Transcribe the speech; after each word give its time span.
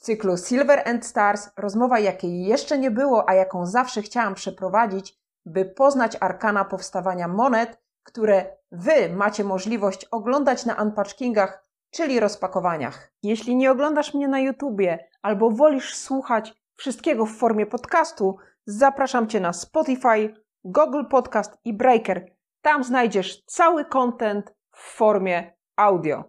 W 0.00 0.02
cyklu 0.02 0.36
Silver 0.36 0.88
and 0.88 1.06
Stars 1.06 1.50
rozmowa, 1.56 1.98
jakiej 1.98 2.44
jeszcze 2.44 2.78
nie 2.78 2.90
było, 2.90 3.28
a 3.28 3.34
jaką 3.34 3.66
zawsze 3.66 4.02
chciałam 4.02 4.34
przeprowadzić, 4.34 5.16
by 5.46 5.64
poznać 5.64 6.16
arkana 6.20 6.64
powstawania 6.64 7.28
monet, 7.28 7.78
które 8.02 8.56
Wy 8.72 9.08
macie 9.08 9.44
możliwość 9.44 10.04
oglądać 10.04 10.66
na 10.66 10.82
unpackingach, 10.82 11.66
czyli 11.90 12.20
rozpakowaniach. 12.20 13.12
Jeśli 13.22 13.56
nie 13.56 13.70
oglądasz 13.70 14.14
mnie 14.14 14.28
na 14.28 14.40
YouTubie 14.40 15.08
albo 15.22 15.50
wolisz 15.50 15.96
słuchać 15.96 16.54
wszystkiego 16.76 17.26
w 17.26 17.36
formie 17.36 17.66
podcastu, 17.66 18.36
zapraszam 18.66 19.28
Cię 19.28 19.40
na 19.40 19.52
Spotify, 19.52 20.34
Google 20.64 21.04
Podcast 21.10 21.58
i 21.64 21.74
Breaker. 21.74 22.32
Tam 22.62 22.84
znajdziesz 22.84 23.44
cały 23.44 23.84
content 23.84 24.54
w 24.72 24.96
formie 24.96 25.52
audio. 25.76 26.24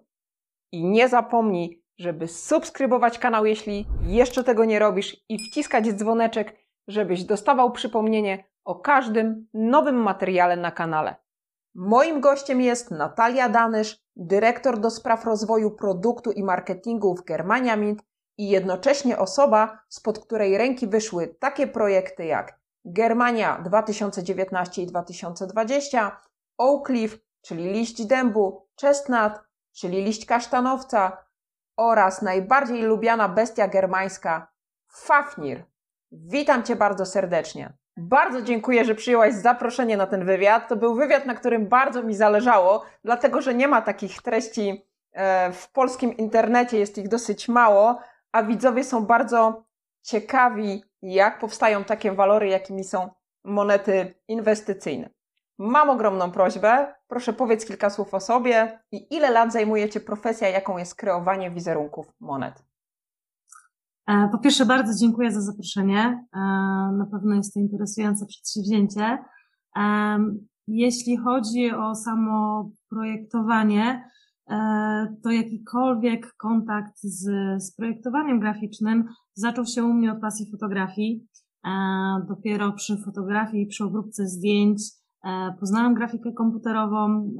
I 0.71 0.85
nie 0.85 1.09
zapomnij, 1.09 1.80
żeby 2.01 2.27
subskrybować 2.27 3.19
kanał, 3.19 3.45
jeśli 3.45 3.87
jeszcze 4.03 4.43
tego 4.43 4.65
nie 4.65 4.79
robisz, 4.79 5.17
i 5.29 5.39
wciskać 5.39 5.93
dzwoneczek, 5.93 6.55
żebyś 6.87 7.23
dostawał 7.23 7.71
przypomnienie 7.71 8.43
o 8.63 8.75
każdym 8.75 9.47
nowym 9.53 9.95
materiale 9.95 10.57
na 10.57 10.71
kanale. 10.71 11.15
Moim 11.75 12.21
gościem 12.21 12.61
jest 12.61 12.91
Natalia 12.91 13.49
Danysz, 13.49 13.99
dyrektor 14.15 14.79
do 14.79 14.89
spraw 14.89 15.25
rozwoju 15.25 15.71
produktu 15.71 16.31
i 16.31 16.43
marketingu 16.43 17.15
w 17.15 17.23
Germania 17.23 17.75
Mint 17.75 18.01
i 18.37 18.49
jednocześnie 18.49 19.17
osoba, 19.17 19.79
spod 19.89 20.19
której 20.19 20.57
ręki 20.57 20.87
wyszły 20.87 21.27
takie 21.39 21.67
projekty 21.67 22.25
jak 22.25 22.59
Germania 22.85 23.61
2019 23.65 24.81
i 24.81 24.87
2020, 24.87 26.21
Oak 26.57 26.89
Leaf, 26.89 27.17
czyli 27.41 27.63
liść 27.73 28.05
dębu, 28.05 28.67
Chestnut, 28.81 29.33
czyli 29.73 30.03
liść 30.03 30.25
kasztanowca 30.25 31.30
oraz 31.81 32.21
najbardziej 32.21 32.81
lubiana 32.81 33.29
bestia 33.29 33.67
germańska, 33.67 34.47
Fafnir. 34.87 35.63
Witam 36.11 36.63
Cię 36.63 36.75
bardzo 36.75 37.05
serdecznie. 37.05 37.73
Bardzo 37.97 38.41
dziękuję, 38.41 38.85
że 38.85 38.95
przyjęłaś 38.95 39.33
zaproszenie 39.33 39.97
na 39.97 40.07
ten 40.07 40.25
wywiad. 40.25 40.67
To 40.67 40.75
był 40.75 40.95
wywiad, 40.95 41.25
na 41.25 41.35
którym 41.35 41.67
bardzo 41.67 42.03
mi 42.03 42.15
zależało, 42.15 42.85
dlatego 43.03 43.41
że 43.41 43.53
nie 43.53 43.67
ma 43.67 43.81
takich 43.81 44.21
treści 44.21 44.85
e, 45.11 45.51
w 45.51 45.71
polskim 45.71 46.17
internecie, 46.17 46.79
jest 46.79 46.97
ich 46.97 47.07
dosyć 47.07 47.49
mało, 47.49 47.99
a 48.31 48.43
widzowie 48.43 48.83
są 48.83 49.05
bardzo 49.05 49.65
ciekawi, 50.01 50.83
jak 51.01 51.39
powstają 51.39 51.83
takie 51.83 52.11
walory, 52.11 52.47
jakimi 52.47 52.83
są 52.83 53.09
monety 53.43 54.13
inwestycyjne. 54.27 55.09
Mam 55.63 55.89
ogromną 55.89 56.31
prośbę. 56.31 56.93
Proszę 57.07 57.33
powiedz 57.33 57.65
kilka 57.65 57.89
słów 57.89 58.13
o 58.13 58.19
sobie 58.19 58.79
i 58.91 59.15
ile 59.15 59.31
lat 59.31 59.53
zajmujecie 59.53 59.99
profesja, 59.99 60.49
jaką 60.49 60.77
jest 60.77 60.95
kreowanie 60.95 61.51
wizerunków 61.51 62.05
monet. 62.19 62.63
E, 64.07 64.29
po 64.31 64.37
pierwsze, 64.37 64.65
bardzo 64.65 64.99
dziękuję 64.99 65.31
za 65.31 65.41
zaproszenie. 65.41 66.25
E, 66.33 66.39
na 66.97 67.07
pewno 67.11 67.35
jest 67.35 67.53
to 67.53 67.59
interesujące 67.59 68.25
przedsięwzięcie. 68.25 69.17
E, 69.77 70.17
jeśli 70.67 71.17
chodzi 71.17 71.71
o 71.71 71.95
samo 71.95 72.69
projektowanie, 72.89 74.11
to 75.23 75.31
jakikolwiek 75.31 76.33
kontakt 76.37 76.93
z, 77.03 77.23
z 77.63 77.75
projektowaniem 77.75 78.39
graficznym 78.39 79.07
zaczął 79.33 79.65
się 79.65 79.83
u 79.83 79.93
mnie 79.93 80.11
od 80.11 80.21
pasji 80.21 80.51
fotografii. 80.51 81.27
Dopiero 82.27 82.71
przy 82.71 82.97
fotografii, 82.97 83.67
przy 83.67 83.83
obróbce 83.83 84.27
zdjęć 84.27 85.00
poznałam 85.59 85.93
grafikę 85.93 86.31
komputerową 86.33 87.31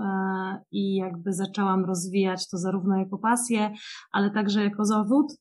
i 0.71 0.95
jakby 0.95 1.33
zaczęłam 1.33 1.85
rozwijać 1.85 2.49
to 2.49 2.57
zarówno 2.57 2.97
jako 2.97 3.17
pasję, 3.17 3.71
ale 4.11 4.31
także 4.31 4.63
jako 4.63 4.85
zawód. 4.85 5.33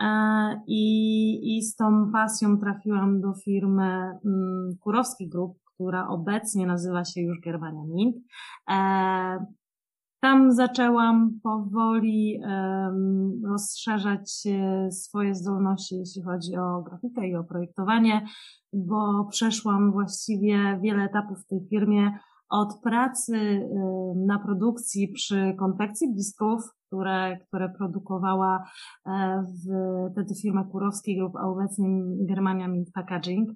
E, 0.00 0.06
I, 0.66 1.56
I 1.56 1.62
z 1.62 1.76
tą 1.76 2.12
pasją 2.12 2.58
trafiłam 2.58 3.20
do 3.20 3.34
firmy 3.44 4.18
mm, 4.24 4.76
Kurowski 4.80 5.28
Group, 5.28 5.58
która 5.74 6.08
obecnie 6.08 6.66
nazywa 6.66 7.04
się 7.04 7.20
już 7.20 7.40
Germania 7.40 7.82
Mint. 7.94 8.16
Tam 10.20 10.52
zaczęłam 10.52 11.40
powoli 11.42 12.40
rozszerzać 13.44 14.42
e, 14.46 14.90
swoje 14.92 15.34
zdolności, 15.34 15.96
jeśli 15.96 16.22
chodzi 16.22 16.56
o 16.56 16.82
grafikę 16.82 17.28
i 17.28 17.36
o 17.36 17.44
projektowanie, 17.44 18.26
bo 18.72 19.24
przeszłam 19.30 19.92
właściwie 19.92 20.80
wiele 20.82 21.04
etapów 21.04 21.38
w 21.38 21.46
tej 21.46 21.60
firmie 21.70 22.10
od 22.50 22.80
pracy 22.82 23.68
na 24.26 24.38
produkcji 24.38 25.08
przy 25.08 25.54
konfekcji 25.58 26.12
blistrów, 26.12 26.62
które, 26.86 27.38
które 27.48 27.68
produkowała 27.68 28.64
e, 29.06 29.42
w, 29.42 30.12
wtedy 30.12 30.34
firma 30.42 30.64
Kurowski 30.64 31.16
Group, 31.16 31.36
a 31.36 31.48
obecnie 31.48 31.88
Germania 32.28 32.68
Mint 32.68 32.92
Packaging, 32.92 33.50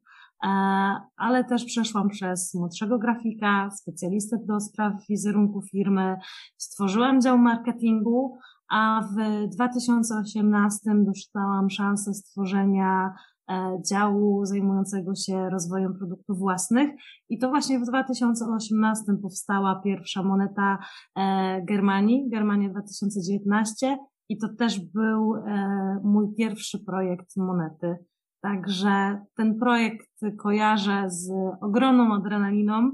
ale 1.16 1.44
też 1.44 1.64
przeszłam 1.64 2.08
przez 2.08 2.54
młodszego 2.54 2.98
grafika, 2.98 3.70
specjalistę 3.70 4.36
do 4.46 4.60
spraw 4.60 4.92
wizerunku 5.08 5.62
firmy, 5.62 6.16
stworzyłam 6.56 7.20
dział 7.20 7.38
marketingu, 7.38 8.38
a 8.70 9.00
w 9.02 9.48
2018 9.54 10.80
dostałam 11.04 11.70
szansę 11.70 12.14
stworzenia 12.14 13.14
E, 13.50 13.82
działu 13.90 14.44
zajmującego 14.44 15.14
się 15.14 15.50
rozwojem 15.50 15.94
produktów 15.94 16.38
własnych. 16.38 16.90
I 17.28 17.38
to 17.38 17.48
właśnie 17.48 17.78
w 17.78 17.82
2018 17.82 19.04
powstała 19.22 19.80
pierwsza 19.84 20.22
moneta 20.22 20.78
e, 21.16 21.62
Germanii, 21.62 22.28
Germania 22.30 22.68
2019. 22.68 23.96
I 24.28 24.38
to 24.38 24.48
też 24.58 24.80
był 24.80 25.34
e, 25.34 26.00
mój 26.04 26.34
pierwszy 26.34 26.84
projekt 26.84 27.36
monety. 27.36 27.96
Także 28.42 29.24
ten 29.36 29.58
projekt 29.58 30.20
kojarzę 30.38 31.04
z 31.10 31.30
ogromną 31.60 32.14
adrenaliną 32.14 32.90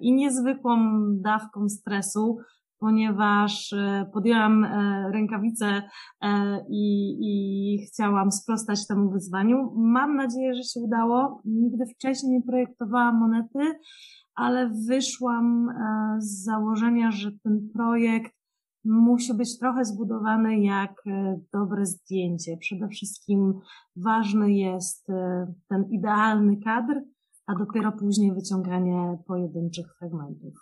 i 0.00 0.14
niezwykłą 0.14 0.78
dawką 1.22 1.68
stresu, 1.68 2.38
ponieważ 2.80 3.72
e, 3.72 4.10
podjęłam 4.12 4.64
e, 4.64 5.10
rękawice 5.12 5.82
e, 6.22 6.60
i, 6.70 7.16
i 7.20 7.86
chciałam 7.86 8.32
sprostać 8.32 8.86
temu 8.86 9.10
wyzwaniu. 9.10 9.72
Mam 9.76 10.16
nadzieję, 10.16 10.54
że 10.54 10.62
się 10.62 10.80
udało. 10.80 11.42
Nigdy 11.44 11.84
wcześniej 11.86 12.32
nie 12.32 12.42
projektowałam 12.42 13.18
monety, 13.18 13.78
ale 14.34 14.70
wyszłam 14.88 15.68
z 16.18 16.44
założenia, 16.44 17.10
że 17.10 17.30
ten 17.44 17.68
projekt 17.74 18.32
musi 18.84 19.34
być 19.34 19.58
trochę 19.58 19.84
zbudowany 19.84 20.60
jak 20.60 21.02
dobre 21.52 21.86
zdjęcie. 21.86 22.56
Przede 22.56 22.88
wszystkim 22.88 23.60
ważny 23.96 24.52
jest 24.52 25.06
ten 25.68 25.84
idealny 25.90 26.56
kadr, 26.64 27.00
a 27.46 27.54
dopiero 27.54 27.92
później 27.92 28.34
wyciąganie 28.34 29.18
pojedynczych 29.26 29.86
fragmentów. 29.98 30.54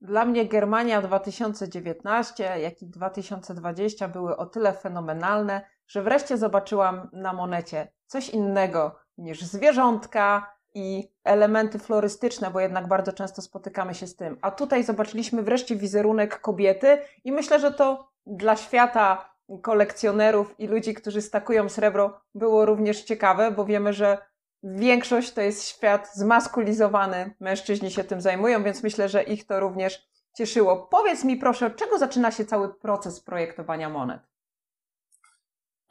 Dla 0.00 0.24
mnie 0.24 0.48
Germania 0.48 1.02
2019, 1.02 2.60
jak 2.60 2.82
i 2.82 2.86
2020 2.86 4.08
były 4.08 4.36
o 4.36 4.46
tyle 4.46 4.72
fenomenalne, 4.72 5.62
że 5.86 6.02
wreszcie 6.02 6.38
zobaczyłam 6.38 7.08
na 7.12 7.32
monecie 7.32 7.92
coś 8.06 8.30
innego 8.30 8.96
niż 9.18 9.42
zwierzątka 9.42 10.54
i 10.74 11.08
elementy 11.24 11.78
florystyczne, 11.78 12.50
bo 12.50 12.60
jednak 12.60 12.88
bardzo 12.88 13.12
często 13.12 13.42
spotykamy 13.42 13.94
się 13.94 14.06
z 14.06 14.16
tym. 14.16 14.38
A 14.42 14.50
tutaj 14.50 14.84
zobaczyliśmy 14.84 15.42
wreszcie 15.42 15.76
wizerunek 15.76 16.40
kobiety 16.40 16.98
i 17.24 17.32
myślę, 17.32 17.60
że 17.60 17.70
to 17.72 18.10
dla 18.26 18.56
świata 18.56 19.34
kolekcjonerów 19.62 20.54
i 20.60 20.66
ludzi, 20.66 20.94
którzy 20.94 21.22
stakują 21.22 21.68
srebro, 21.68 22.20
było 22.34 22.66
również 22.66 23.02
ciekawe, 23.02 23.50
bo 23.50 23.64
wiemy, 23.64 23.92
że 23.92 24.18
większość 24.62 25.32
to 25.32 25.40
jest 25.40 25.64
świat 25.68 26.10
zmaskulizowany, 26.14 27.34
mężczyźni 27.40 27.90
się 27.90 28.04
tym 28.04 28.20
zajmują, 28.20 28.62
więc 28.62 28.82
myślę, 28.82 29.08
że 29.08 29.22
ich 29.22 29.46
to 29.46 29.60
również 29.60 30.10
cieszyło. 30.36 30.88
Powiedz 30.90 31.24
mi 31.24 31.36
proszę, 31.36 31.66
od 31.66 31.76
czego 31.76 31.98
zaczyna 31.98 32.30
się 32.30 32.44
cały 32.44 32.74
proces 32.74 33.20
projektowania 33.20 33.88
monet? 33.88 34.20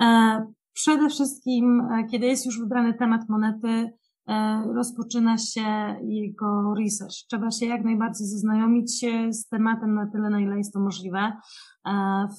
E, 0.01 0.53
przede 0.73 1.09
wszystkim, 1.09 1.81
e, 1.81 2.03
kiedy 2.11 2.25
jest 2.25 2.45
już 2.45 2.59
wybrany 2.59 2.93
temat 2.93 3.21
monety, 3.29 3.98
rozpoczyna 4.75 5.37
się 5.37 5.95
jego 6.03 6.73
research. 6.73 7.15
Trzeba 7.29 7.51
się 7.51 7.65
jak 7.65 7.83
najbardziej 7.83 8.27
zaznajomić 8.27 9.05
z 9.31 9.47
tematem 9.47 9.93
na 9.93 10.07
tyle, 10.07 10.29
na 10.29 10.39
ile 10.39 10.57
jest 10.57 10.73
to 10.73 10.79
możliwe. 10.79 11.31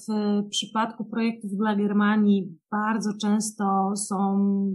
W 0.07 0.43
przypadku 0.49 1.05
projektów 1.05 1.51
dla 1.51 1.75
Germanii 1.75 2.57
bardzo 2.71 3.09
często 3.21 3.93
są 3.95 4.15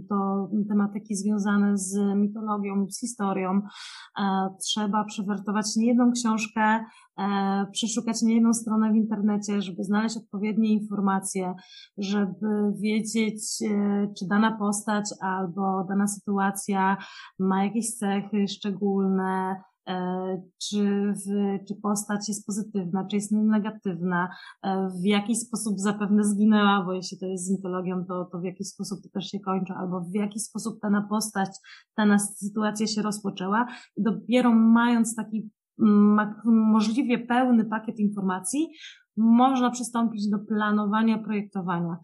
to 0.09 0.49
tematyki 0.69 1.15
związane 1.15 1.77
z 1.77 1.97
mitologią, 2.15 2.87
z 2.89 2.99
historią. 2.99 3.61
Trzeba 4.61 5.03
przewertować 5.03 5.75
niejedną 5.75 6.11
książkę, 6.11 6.61
e, 7.19 7.65
przeszukać 7.71 8.21
niejedną 8.21 8.53
stronę 8.53 8.91
w 8.91 8.95
internecie, 8.95 9.61
żeby 9.61 9.83
znaleźć 9.83 10.17
odpowiednie 10.17 10.69
informacje, 10.69 11.53
żeby 11.97 12.73
wiedzieć, 12.81 13.41
e, 13.61 14.07
czy 14.19 14.27
dana 14.27 14.57
postać 14.57 15.05
albo 15.21 15.83
dana 15.89 16.07
sytuacja 16.07 16.97
ma 17.39 17.63
jakieś 17.63 17.97
cechy 17.97 18.47
szczególne, 18.47 19.55
czy, 20.61 21.13
w, 21.13 21.57
czy 21.67 21.75
postać 21.75 22.29
jest 22.29 22.45
pozytywna, 22.45 23.07
czy 23.07 23.15
jest 23.15 23.31
negatywna, 23.31 24.29
w 25.01 25.05
jaki 25.05 25.35
sposób 25.35 25.79
zapewne 25.79 26.23
zginęła, 26.23 26.83
bo 26.85 26.93
jeśli 26.93 27.19
to 27.19 27.25
jest 27.25 27.45
z 27.45 27.51
mitologią, 27.51 28.05
to, 28.05 28.25
to 28.25 28.39
w 28.39 28.43
jaki 28.43 28.65
sposób 28.65 28.99
to 29.03 29.09
też 29.09 29.25
się 29.25 29.39
kończy, 29.39 29.73
albo 29.73 30.01
w 30.01 30.13
jaki 30.13 30.39
sposób 30.39 30.79
dana 30.81 31.07
postać, 31.09 31.49
dana 31.97 32.19
sytuacja 32.19 32.87
się 32.87 33.01
rozpoczęła. 33.01 33.67
I 33.97 34.03
dopiero 34.03 34.55
mając 34.55 35.15
taki 35.15 35.49
możliwie 36.45 37.19
pełny 37.19 37.65
pakiet 37.65 37.99
informacji, 37.99 38.69
można 39.17 39.71
przystąpić 39.71 40.29
do 40.29 40.39
planowania, 40.39 41.17
projektowania. 41.17 41.97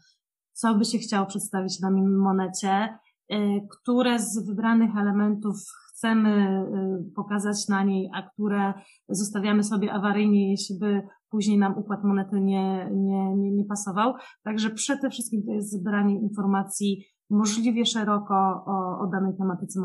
Co 0.53 0.75
by 0.75 0.85
się 0.85 0.97
chciało 0.97 1.25
przedstawić 1.25 1.79
na 1.79 1.91
monecie, 1.91 2.97
y, 3.33 3.35
które 3.71 4.19
z 4.19 4.45
wybranych 4.47 4.97
elementów 4.97 5.55
chcemy 6.03 6.63
y, 7.09 7.13
pokazać 7.15 7.67
na 7.67 7.83
niej, 7.83 8.09
a 8.13 8.29
które 8.29 8.73
zostawiamy 9.09 9.63
sobie 9.63 9.93
awaryjnie, 9.93 10.51
jeśli 10.51 10.79
by 10.79 11.01
później 11.29 11.57
nam 11.57 11.77
układ 11.77 12.03
monety 12.03 12.41
nie, 12.41 12.89
nie, 12.91 13.35
nie, 13.35 13.51
nie 13.51 13.65
pasował. 13.65 14.13
Także 14.43 14.69
przede 14.69 15.09
wszystkim 15.09 15.43
to 15.45 15.51
jest 15.51 15.71
zebranie 15.71 16.19
informacji 16.19 17.05
możliwie 17.29 17.85
szeroko 17.85 18.35
o, 18.65 18.99
o 18.99 19.07
danej 19.11 19.37
tematyce 19.37 19.79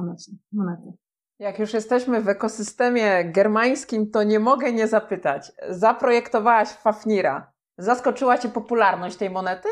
monety. 0.52 0.92
Jak 1.38 1.58
już 1.58 1.74
jesteśmy 1.74 2.22
w 2.22 2.28
ekosystemie 2.28 3.32
germańskim, 3.32 4.10
to 4.10 4.22
nie 4.22 4.40
mogę 4.40 4.72
nie 4.72 4.88
zapytać. 4.88 5.52
Zaprojektowałaś 5.70 6.68
Fafnira. 6.68 7.52
Zaskoczyła 7.78 8.38
Cię 8.38 8.48
popularność 8.48 9.16
tej 9.16 9.30
monety? 9.30 9.68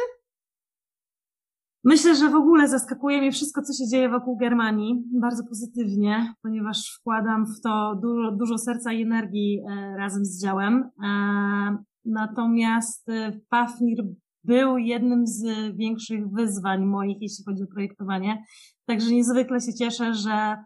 Myślę, 1.87 2.15
że 2.15 2.31
w 2.31 2.35
ogóle 2.35 2.69
zaskakuje 2.69 3.21
mnie 3.21 3.33
wszystko, 3.33 3.63
co 3.63 3.73
się 3.73 3.89
dzieje 3.89 4.09
wokół 4.09 4.37
Germanii, 4.37 5.05
bardzo 5.21 5.45
pozytywnie, 5.45 6.35
ponieważ 6.43 6.99
wkładam 7.01 7.47
w 7.47 7.61
to 7.61 7.99
dużo, 8.03 8.33
dużo 8.33 8.59
serca 8.59 8.93
i 8.93 9.03
energii 9.03 9.63
e, 9.71 9.97
razem 9.97 10.25
z 10.25 10.43
działem. 10.43 10.91
E, 11.05 11.79
natomiast 12.05 13.09
e, 13.09 13.41
Fafnir 13.51 14.05
był 14.45 14.79
jednym 14.79 15.27
z 15.27 15.45
większych 15.77 16.31
wyzwań 16.31 16.85
moich, 16.85 17.17
jeśli 17.21 17.45
chodzi 17.45 17.63
o 17.63 17.75
projektowanie. 17.75 18.45
Także 18.87 19.11
niezwykle 19.11 19.61
się 19.61 19.75
cieszę, 19.75 20.15
że 20.15 20.57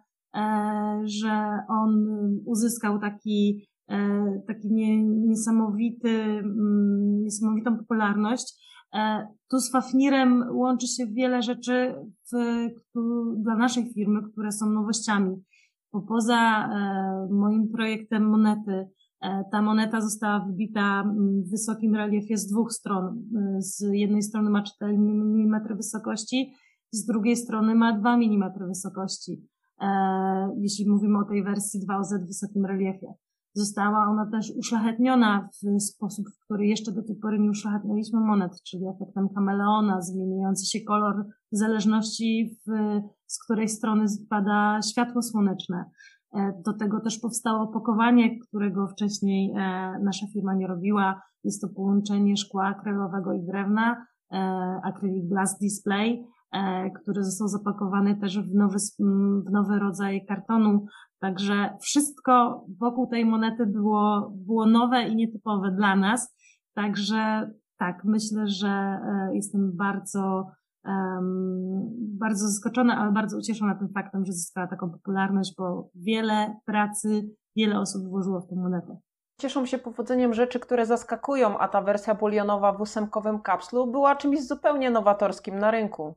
że 1.04 1.58
on 1.68 2.06
uzyskał 2.46 2.98
taki, 2.98 3.68
taki 4.46 4.68
niesamowity, 5.26 6.10
mm, 6.10 7.22
niesamowitą 7.22 7.78
popularność. 7.78 8.69
E, 8.94 9.28
tu 9.50 9.58
z 9.58 9.70
Fafnirem 9.70 10.44
łączy 10.52 10.86
się 10.86 11.06
wiele 11.06 11.42
rzeczy 11.42 11.94
w, 12.32 12.36
dla 13.36 13.56
naszej 13.56 13.92
firmy, 13.92 14.20
które 14.32 14.52
są 14.52 14.70
nowościami. 14.70 15.36
Bo 15.92 16.02
poza 16.02 16.68
moim 17.30 17.68
projektem 17.68 18.28
monety, 18.28 18.88
ta 19.52 19.62
moneta 19.62 20.00
została 20.00 20.40
wybita 20.40 21.04
w 21.46 21.50
wysokim 21.50 21.94
reliefie 21.94 22.36
z 22.36 22.46
dwóch 22.46 22.72
stron. 22.72 23.22
Z 23.58 23.80
jednej 23.92 24.22
strony 24.22 24.50
ma 24.50 24.62
4 24.62 24.94
mm 24.94 25.76
wysokości, 25.76 26.52
z 26.92 27.06
drugiej 27.06 27.36
strony 27.36 27.74
ma 27.74 27.98
2 27.98 28.14
mm 28.14 28.52
wysokości. 28.68 29.42
E, 29.80 29.86
jeśli 30.58 30.90
mówimy 30.90 31.18
o 31.18 31.24
tej 31.24 31.44
wersji 31.44 31.80
2OZ 31.80 32.24
w 32.24 32.26
wysokim 32.26 32.66
reliefie. 32.66 33.14
Została 33.54 34.06
ona 34.06 34.30
też 34.30 34.52
uszlachetniona 34.58 35.48
w 35.62 35.80
sposób, 35.80 36.26
w 36.28 36.44
który 36.44 36.66
jeszcze 36.66 36.92
do 36.92 37.02
tej 37.02 37.16
pory 37.16 37.38
nie 37.38 37.50
uszlachetnialiśmy 37.50 38.20
monet, 38.20 38.52
czyli 38.62 38.86
efektem 38.86 39.28
kameleona, 39.34 40.00
zmieniający 40.00 40.66
się 40.66 40.84
kolor 40.84 41.26
w 41.52 41.56
zależności, 41.56 42.56
w, 42.66 43.00
z 43.26 43.44
której 43.44 43.68
strony 43.68 44.08
spada 44.08 44.80
światło 44.90 45.22
słoneczne. 45.22 45.84
E, 46.34 46.52
do 46.66 46.72
tego 46.72 47.00
też 47.00 47.18
powstało 47.18 47.62
opakowanie, 47.62 48.38
którego 48.38 48.88
wcześniej 48.88 49.52
e, 49.52 49.56
nasza 50.02 50.26
firma 50.32 50.54
nie 50.54 50.66
robiła. 50.66 51.22
Jest 51.44 51.60
to 51.62 51.68
połączenie 51.68 52.36
szkła 52.36 52.66
akrylowego 52.66 53.32
i 53.32 53.46
drewna, 53.46 54.06
acrylic 54.84 55.28
glass 55.28 55.58
display, 55.58 56.24
E, 56.52 56.90
który 56.90 57.24
został 57.24 57.48
zapakowany 57.48 58.16
też 58.16 58.38
w 58.38 58.54
nowy, 58.54 58.78
w 59.46 59.50
nowy 59.50 59.78
rodzaj 59.78 60.26
kartonu. 60.26 60.86
Także 61.20 61.76
wszystko 61.80 62.64
wokół 62.80 63.06
tej 63.06 63.24
monety 63.24 63.66
było, 63.66 64.32
było 64.34 64.66
nowe 64.66 65.02
i 65.02 65.16
nietypowe 65.16 65.70
dla 65.70 65.96
nas. 65.96 66.36
Także 66.74 67.50
tak, 67.78 68.04
myślę, 68.04 68.48
że 68.48 68.68
e, 68.68 69.30
jestem 69.34 69.76
bardzo, 69.76 70.46
um, 70.84 71.88
bardzo 72.18 72.48
zaskoczona, 72.48 72.98
ale 72.98 73.12
bardzo 73.12 73.38
ucieszona 73.38 73.74
tym 73.74 73.88
faktem, 73.94 74.24
że 74.24 74.32
zyskała 74.32 74.66
taką 74.66 74.90
popularność, 74.90 75.54
bo 75.58 75.90
wiele 75.94 76.60
pracy, 76.64 77.30
wiele 77.56 77.80
osób 77.80 78.08
włożyło 78.08 78.40
w 78.40 78.48
tę 78.48 78.56
monetę. 78.56 78.98
Cieszą 79.40 79.66
się 79.66 79.78
powodzeniem 79.78 80.34
rzeczy, 80.34 80.60
które 80.60 80.86
zaskakują, 80.86 81.58
a 81.58 81.68
ta 81.68 81.82
wersja 81.82 82.14
bulionowa 82.14 82.72
w 82.72 82.80
ósemkowym 82.80 83.40
kapslu 83.40 83.86
była 83.90 84.16
czymś 84.16 84.46
zupełnie 84.46 84.90
nowatorskim 84.90 85.58
na 85.58 85.70
rynku. 85.70 86.14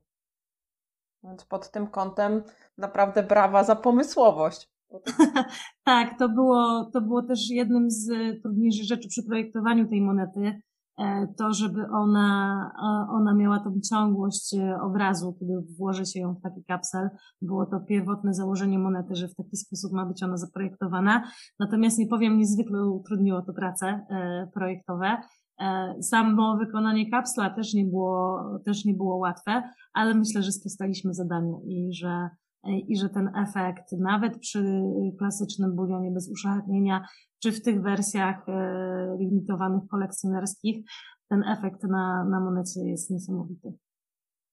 Więc 1.23 1.45
pod 1.45 1.71
tym 1.71 1.87
kątem 1.87 2.43
naprawdę 2.77 3.23
brawa 3.23 3.63
za 3.63 3.75
pomysłowość. 3.75 4.72
tak, 5.85 6.19
to 6.19 6.29
było, 6.29 6.89
to 6.93 7.01
było 7.01 7.23
też 7.23 7.49
jednym 7.49 7.91
z 7.91 8.07
trudniejszych 8.41 8.85
rzeczy 8.85 9.07
przy 9.07 9.23
projektowaniu 9.23 9.89
tej 9.89 10.01
monety. 10.01 10.61
E, 10.99 11.27
to, 11.37 11.53
żeby 11.53 11.85
ona, 11.91 12.71
ona 13.09 13.33
miała 13.33 13.59
tą 13.59 13.79
ciągłość 13.89 14.53
e, 14.53 14.81
obrazu, 14.81 15.35
kiedy 15.39 15.53
włoży 15.77 16.05
się 16.05 16.19
ją 16.19 16.33
w 16.33 16.41
taki 16.41 16.63
kapsel. 16.63 17.09
Było 17.41 17.65
to 17.65 17.79
pierwotne 17.79 18.33
założenie 18.33 18.79
monety, 18.79 19.15
że 19.15 19.27
w 19.27 19.35
taki 19.35 19.57
sposób 19.57 19.91
ma 19.91 20.05
być 20.05 20.23
ona 20.23 20.37
zaprojektowana. 20.37 21.23
Natomiast 21.59 21.99
nie 21.99 22.07
powiem, 22.07 22.37
niezwykle 22.37 22.85
utrudniło 22.85 23.41
to 23.41 23.53
prace 23.53 23.87
e, 23.87 24.47
projektowe. 24.53 25.17
E, 25.61 25.95
samo 26.01 26.57
wykonanie 26.57 27.11
kapsla 27.11 27.49
też 27.49 27.73
nie 27.73 27.85
było, 27.85 28.41
też 28.65 28.85
nie 28.85 28.93
było 28.93 29.17
łatwe, 29.17 29.63
ale 29.93 30.13
myślę, 30.13 30.43
że 30.43 30.51
sprostaliśmy 30.51 31.13
zadaniu 31.13 31.61
i 31.65 31.93
że, 31.93 32.29
i 32.63 32.97
że 32.97 33.09
ten 33.09 33.31
efekt, 33.35 33.91
nawet 33.91 34.39
przy 34.39 34.83
klasycznym 35.19 35.75
bulionie 35.75 36.11
bez 36.11 36.31
uszlachetnienia, 36.31 37.07
czy 37.39 37.51
w 37.51 37.61
tych 37.61 37.81
wersjach 37.81 38.49
e, 38.49 39.15
limitowanych 39.19 39.87
kolekcjonerskich, 39.91 40.85
ten 41.29 41.43
efekt 41.43 41.83
na, 41.83 42.25
na 42.25 42.39
monecie 42.39 42.81
jest 42.81 43.09
niesamowity. 43.09 43.73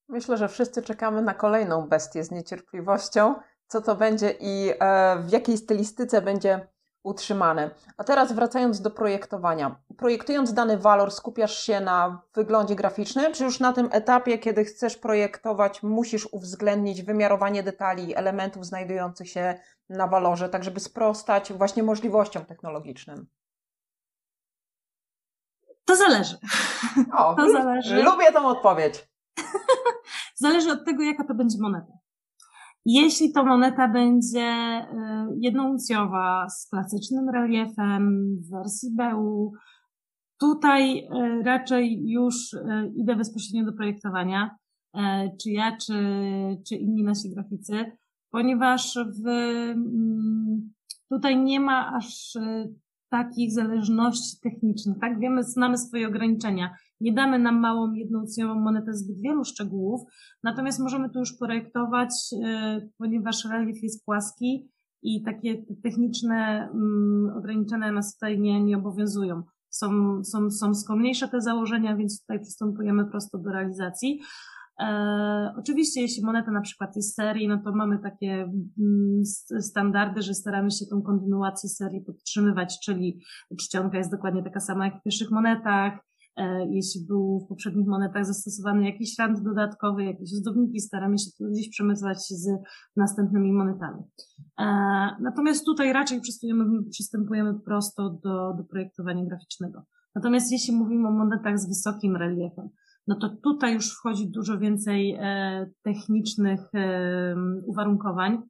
Myślę, 0.09 0.37
że 0.37 0.47
wszyscy 0.47 0.81
czekamy 0.81 1.21
na 1.21 1.33
kolejną 1.33 1.87
bestię 1.87 2.23
z 2.23 2.31
niecierpliwością. 2.31 3.35
Co 3.67 3.81
to 3.81 3.95
będzie 3.95 4.33
i 4.41 4.69
e, 4.79 5.19
w 5.23 5.31
jakiej 5.31 5.57
stylistyce 5.57 6.21
będzie 6.21 6.67
utrzymane. 7.03 7.69
A 7.97 8.03
teraz 8.03 8.31
wracając 8.31 8.81
do 8.81 8.91
projektowania. 8.91 9.75
Projektując 9.97 10.53
dany 10.53 10.77
walor, 10.77 11.11
skupiasz 11.11 11.63
się 11.63 11.79
na 11.79 12.21
wyglądzie 12.33 12.75
graficznym, 12.75 13.33
czy 13.33 13.43
już 13.43 13.59
na 13.59 13.73
tym 13.73 13.89
etapie, 13.91 14.37
kiedy 14.37 14.65
chcesz 14.65 14.97
projektować, 14.97 15.83
musisz 15.83 16.27
uwzględnić 16.31 17.03
wymiarowanie 17.03 17.63
detali, 17.63 18.15
elementów 18.15 18.65
znajdujących 18.65 19.29
się 19.29 19.59
na 19.89 20.07
walorze, 20.07 20.49
tak 20.49 20.63
żeby 20.63 20.79
sprostać 20.79 21.53
właśnie 21.53 21.83
możliwościom 21.83 22.45
technologicznym? 22.45 23.27
To 25.85 25.95
zależy. 25.95 26.37
O, 27.17 27.33
to 27.39 27.51
zależy. 27.51 28.03
Lubię 28.03 28.31
tą 28.31 28.47
odpowiedź. 28.47 29.09
zależy 30.35 30.71
od 30.71 30.85
tego, 30.85 31.03
jaka 31.03 31.23
to 31.23 31.33
będzie 31.33 31.57
moneta. 31.61 32.00
Jeśli 32.85 33.31
to 33.31 33.45
moneta 33.45 33.87
będzie 33.87 34.41
e, 34.41 35.27
jednouncjowa 35.37 36.49
z 36.49 36.69
klasycznym 36.69 37.29
reliefem 37.29 38.35
w 38.41 38.49
wersji 38.49 38.89
BU, 38.95 39.53
tutaj 40.39 40.99
e, 40.99 41.07
raczej 41.45 42.09
już 42.09 42.53
e, 42.53 42.91
idę 42.95 43.15
bezpośrednio 43.15 43.65
do 43.65 43.73
projektowania, 43.73 44.55
czy 45.43 45.51
ja, 45.51 45.77
czy, 45.77 45.93
czy 46.67 46.75
inni 46.75 47.03
nasi 47.03 47.29
graficy, 47.29 47.73
ponieważ 48.31 48.99
w, 49.23 49.27
mm, 49.27 50.73
tutaj 51.09 51.43
nie 51.43 51.59
ma 51.59 51.93
aż 51.97 52.37
takich 53.09 53.51
zależności 53.51 54.37
technicznych, 54.43 54.99
tak? 55.01 55.19
Wiemy, 55.19 55.43
znamy 55.43 55.77
swoje 55.77 56.07
ograniczenia. 56.07 56.75
Nie 57.01 57.13
damy 57.13 57.39
nam 57.39 57.59
małą, 57.59 57.93
jednoucniową 57.93 58.55
monetę 58.55 58.93
zbyt 58.93 59.21
wielu 59.21 59.43
szczegółów, 59.43 60.01
natomiast 60.43 60.79
możemy 60.79 61.09
tu 61.09 61.19
już 61.19 61.37
projektować, 61.37 62.13
e, 62.43 62.81
ponieważ 62.97 63.45
relief 63.45 63.83
jest 63.83 64.05
płaski 64.05 64.71
i 65.03 65.23
takie 65.23 65.63
techniczne 65.83 66.69
mm, 66.73 67.37
ograniczenia 67.37 67.91
nas 67.91 68.13
tutaj 68.13 68.39
nie, 68.39 68.63
nie 68.63 68.77
obowiązują. 68.77 69.43
Są, 69.69 69.89
są, 70.23 70.51
są 70.51 70.73
skromniejsze 70.73 71.27
te 71.27 71.41
założenia, 71.41 71.95
więc 71.95 72.21
tutaj 72.21 72.39
przystępujemy 72.39 73.05
prosto 73.05 73.37
do 73.37 73.51
realizacji. 73.51 74.21
E, 74.79 75.53
oczywiście, 75.57 76.01
jeśli 76.01 76.25
moneta 76.25 76.51
na 76.51 76.61
przykład 76.61 76.95
jest 76.95 77.15
serii, 77.15 77.47
no 77.47 77.61
to 77.63 77.71
mamy 77.71 77.99
takie 77.99 78.31
mm, 78.33 79.25
standardy, 79.59 80.21
że 80.21 80.33
staramy 80.33 80.71
się 80.71 80.85
tą 80.85 81.01
kontynuację 81.01 81.69
serii 81.69 82.01
podtrzymywać, 82.01 82.79
czyli 82.85 83.21
czcionka 83.59 83.97
jest 83.97 84.11
dokładnie 84.11 84.43
taka 84.43 84.59
sama 84.59 84.85
jak 84.85 84.99
w 84.99 85.03
pierwszych 85.03 85.31
monetach, 85.31 85.99
jeśli 86.69 87.05
był 87.05 87.39
w 87.45 87.47
poprzednich 87.47 87.87
monetach 87.87 88.25
zastosowany 88.25 88.85
jakiś 88.85 89.19
rand 89.19 89.43
dodatkowy, 89.43 90.03
jakieś 90.03 90.33
ozdobniki, 90.33 90.79
staramy 90.79 91.19
się 91.19 91.31
to 91.39 91.45
gdzieś 91.45 91.69
przemyśleć 91.69 92.19
z 92.19 92.49
następnymi 92.95 93.53
monetami. 93.53 94.03
E, 94.59 94.65
natomiast 95.21 95.65
tutaj 95.65 95.93
raczej 95.93 96.21
przystępujemy, 96.21 96.83
przystępujemy 96.89 97.59
prosto 97.59 98.09
do, 98.09 98.53
do 98.57 98.63
projektowania 98.63 99.25
graficznego. 99.25 99.83
Natomiast 100.15 100.51
jeśli 100.51 100.75
mówimy 100.75 101.07
o 101.07 101.11
monetach 101.11 101.59
z 101.59 101.67
wysokim 101.67 102.15
reliefem, 102.15 102.69
no 103.07 103.15
to 103.15 103.29
tutaj 103.29 103.73
już 103.73 103.93
wchodzi 103.93 104.31
dużo 104.31 104.59
więcej 104.59 105.17
e, 105.19 105.69
technicznych 105.83 106.59
uwarunkowań 107.65 108.41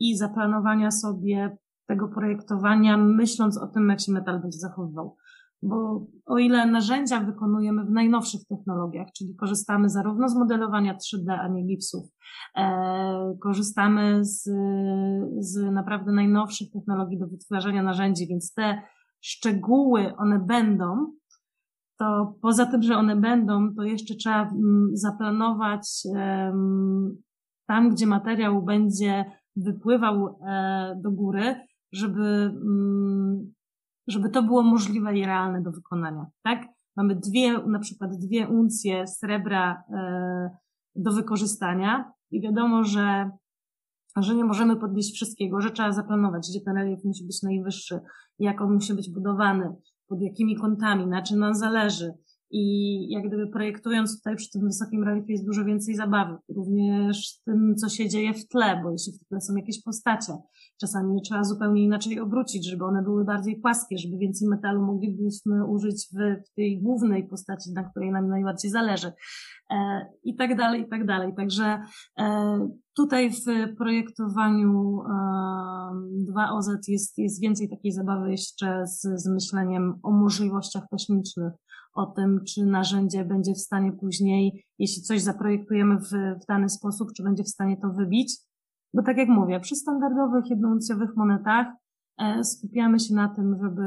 i 0.00 0.16
zaplanowania 0.16 0.90
sobie 0.90 1.56
tego 1.86 2.08
projektowania, 2.08 2.96
myśląc 2.96 3.58
o 3.58 3.66
tym, 3.66 3.88
jak 3.88 4.00
się 4.00 4.12
metal 4.12 4.40
będzie 4.40 4.58
zachowywał 4.58 5.16
bo 5.62 6.06
o 6.26 6.38
ile 6.38 6.66
narzędzia 6.66 7.20
wykonujemy 7.20 7.84
w 7.84 7.90
najnowszych 7.90 8.40
technologiach, 8.48 9.06
czyli 9.18 9.36
korzystamy 9.36 9.88
zarówno 9.88 10.28
z 10.28 10.36
modelowania 10.36 10.94
3D, 10.94 11.32
a 11.40 11.48
nie 11.48 11.62
gipsów, 11.62 12.04
e, 12.56 13.36
korzystamy 13.42 14.24
z, 14.24 14.42
z 15.38 15.72
naprawdę 15.72 16.12
najnowszych 16.12 16.70
technologii 16.70 17.18
do 17.18 17.26
wytwarzania 17.26 17.82
narzędzi, 17.82 18.26
więc 18.26 18.54
te 18.54 18.82
szczegóły, 19.20 20.16
one 20.16 20.38
będą, 20.38 21.12
to 21.98 22.34
poza 22.42 22.66
tym, 22.66 22.82
że 22.82 22.96
one 22.96 23.16
będą, 23.16 23.74
to 23.74 23.82
jeszcze 23.82 24.14
trzeba 24.14 24.42
mm, 24.42 24.90
zaplanować 24.92 26.02
tam, 27.66 27.90
gdzie 27.90 28.06
materiał 28.06 28.62
będzie 28.62 29.24
wypływał 29.56 30.38
e, 30.48 31.00
do 31.04 31.10
góry, 31.10 31.54
żeby 31.92 32.52
mm, 32.62 33.54
żeby 34.08 34.30
to 34.30 34.42
było 34.42 34.62
możliwe 34.62 35.18
i 35.18 35.24
realne 35.24 35.62
do 35.62 35.70
wykonania, 35.70 36.26
tak? 36.42 36.66
Mamy 36.96 37.16
dwie, 37.16 37.58
na 37.66 37.78
przykład 37.78 38.10
dwie 38.16 38.48
uncje 38.48 39.06
srebra 39.06 39.82
e, 39.92 40.50
do 40.94 41.12
wykorzystania 41.12 42.12
i 42.30 42.40
wiadomo, 42.40 42.84
że, 42.84 43.30
że 44.16 44.34
nie 44.34 44.44
możemy 44.44 44.76
podnieść 44.76 45.14
wszystkiego, 45.14 45.60
że 45.60 45.70
trzeba 45.70 45.92
zaplanować, 45.92 46.48
gdzie 46.50 46.60
ten 46.60 46.76
relief 46.76 47.04
musi 47.04 47.26
być 47.26 47.42
najwyższy, 47.42 48.00
jak 48.38 48.60
on 48.60 48.74
musi 48.74 48.94
być 48.94 49.10
budowany, 49.10 49.72
pod 50.08 50.20
jakimi 50.20 50.56
kątami, 50.56 51.06
na 51.06 51.22
czym 51.22 51.38
nam 51.38 51.54
zależy, 51.54 52.14
i 52.50 53.10
jak 53.10 53.26
gdyby 53.26 53.46
projektując 53.46 54.16
tutaj 54.16 54.36
przy 54.36 54.50
tym 54.50 54.62
wysokim 54.62 55.04
reliefie 55.04 55.32
jest 55.32 55.46
dużo 55.46 55.64
więcej 55.64 55.94
zabawy. 55.94 56.36
Również 56.48 57.40
tym, 57.44 57.74
co 57.76 57.88
się 57.88 58.08
dzieje 58.08 58.34
w 58.34 58.48
tle, 58.48 58.80
bo 58.82 58.90
jeśli 58.90 59.12
w 59.12 59.28
tle 59.28 59.40
są 59.40 59.56
jakieś 59.56 59.82
postacie, 59.82 60.32
czasami 60.80 61.22
trzeba 61.22 61.44
zupełnie 61.44 61.84
inaczej 61.84 62.20
obrócić, 62.20 62.70
żeby 62.70 62.84
one 62.84 63.02
były 63.02 63.24
bardziej 63.24 63.60
płaskie, 63.60 63.98
żeby 63.98 64.18
więcej 64.18 64.48
metalu 64.48 64.82
moglibyśmy 64.82 65.66
użyć 65.66 66.06
w, 66.12 66.48
w 66.50 66.54
tej 66.54 66.82
głównej 66.82 67.28
postaci, 67.28 67.72
na 67.72 67.84
której 67.84 68.12
nam 68.12 68.28
najbardziej 68.28 68.70
zależy. 68.70 69.12
E, 69.70 70.06
I 70.24 70.36
tak 70.36 70.56
dalej, 70.56 70.82
i 70.82 70.88
tak 70.88 71.06
dalej. 71.06 71.34
Także 71.36 71.82
e, 72.18 72.68
tutaj 72.96 73.30
w 73.30 73.76
projektowaniu 73.76 75.02
e, 75.02 75.12
2OZ 76.32 76.76
jest, 76.88 77.18
jest 77.18 77.40
więcej 77.42 77.68
takiej 77.68 77.92
zabawy 77.92 78.30
jeszcze 78.30 78.86
z, 78.86 79.22
z 79.22 79.28
myśleniem 79.28 79.94
o 80.02 80.10
możliwościach 80.10 80.84
technicznych, 80.90 81.52
o 81.94 82.06
tym, 82.06 82.40
czy 82.48 82.66
narzędzie 82.66 83.24
będzie 83.24 83.54
w 83.54 83.58
stanie 83.58 83.92
później, 83.92 84.66
jeśli 84.78 85.02
coś 85.02 85.22
zaprojektujemy 85.22 85.98
w, 85.98 86.10
w 86.42 86.46
dany 86.48 86.68
sposób, 86.68 87.12
czy 87.16 87.22
będzie 87.22 87.44
w 87.44 87.48
stanie 87.48 87.76
to 87.76 87.90
wybić. 87.90 88.36
Bo 88.96 89.02
tak 89.02 89.16
jak 89.16 89.28
mówię, 89.28 89.60
przy 89.60 89.76
standardowych 89.76 90.50
jednouncjowych 90.50 91.16
monetach 91.16 91.66
e, 92.18 92.44
skupiamy 92.44 93.00
się 93.00 93.14
na 93.14 93.28
tym, 93.28 93.56
żeby 93.62 93.82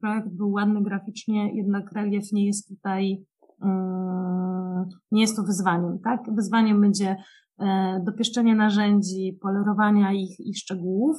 projekt 0.00 0.28
był 0.28 0.50
ładny 0.50 0.82
graficznie, 0.82 1.56
jednak 1.56 1.92
relief 1.92 2.32
nie 2.32 2.46
jest 2.46 2.68
tutaj, 2.68 3.26
mm, 3.62 4.84
nie 5.12 5.20
jest 5.20 5.36
to 5.36 5.42
wyzwaniem, 5.42 5.98
tak? 6.04 6.20
Wyzwaniem 6.34 6.80
będzie 6.80 7.16
e, 7.58 8.00
dopieszczenie 8.06 8.54
narzędzi, 8.54 9.38
polerowania 9.42 10.12
ich 10.12 10.40
i 10.40 10.54
szczegółów. 10.54 11.16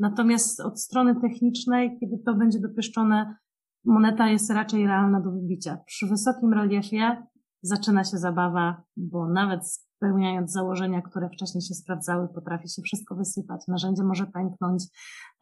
Natomiast 0.00 0.60
od 0.60 0.80
strony 0.80 1.20
technicznej, 1.20 1.98
kiedy 2.00 2.18
to 2.26 2.34
będzie 2.34 2.60
dopieszczone, 2.60 3.36
moneta 3.84 4.28
jest 4.28 4.50
raczej 4.50 4.86
realna 4.86 5.20
do 5.20 5.30
wybicia. 5.30 5.78
Przy 5.86 6.06
wysokim 6.06 6.52
reliefie 6.52 7.26
zaczyna 7.62 8.04
się 8.04 8.18
zabawa, 8.18 8.82
bo 8.96 9.28
nawet 9.28 9.68
spełniając 9.68 10.52
założenia, 10.52 11.02
które 11.02 11.28
wcześniej 11.28 11.62
się 11.62 11.74
sprawdzały, 11.74 12.28
potrafi 12.28 12.68
się 12.68 12.82
wszystko 12.82 13.14
wysypać, 13.14 13.60
narzędzie 13.68 14.02
może 14.02 14.26
pęknąć 14.26 14.84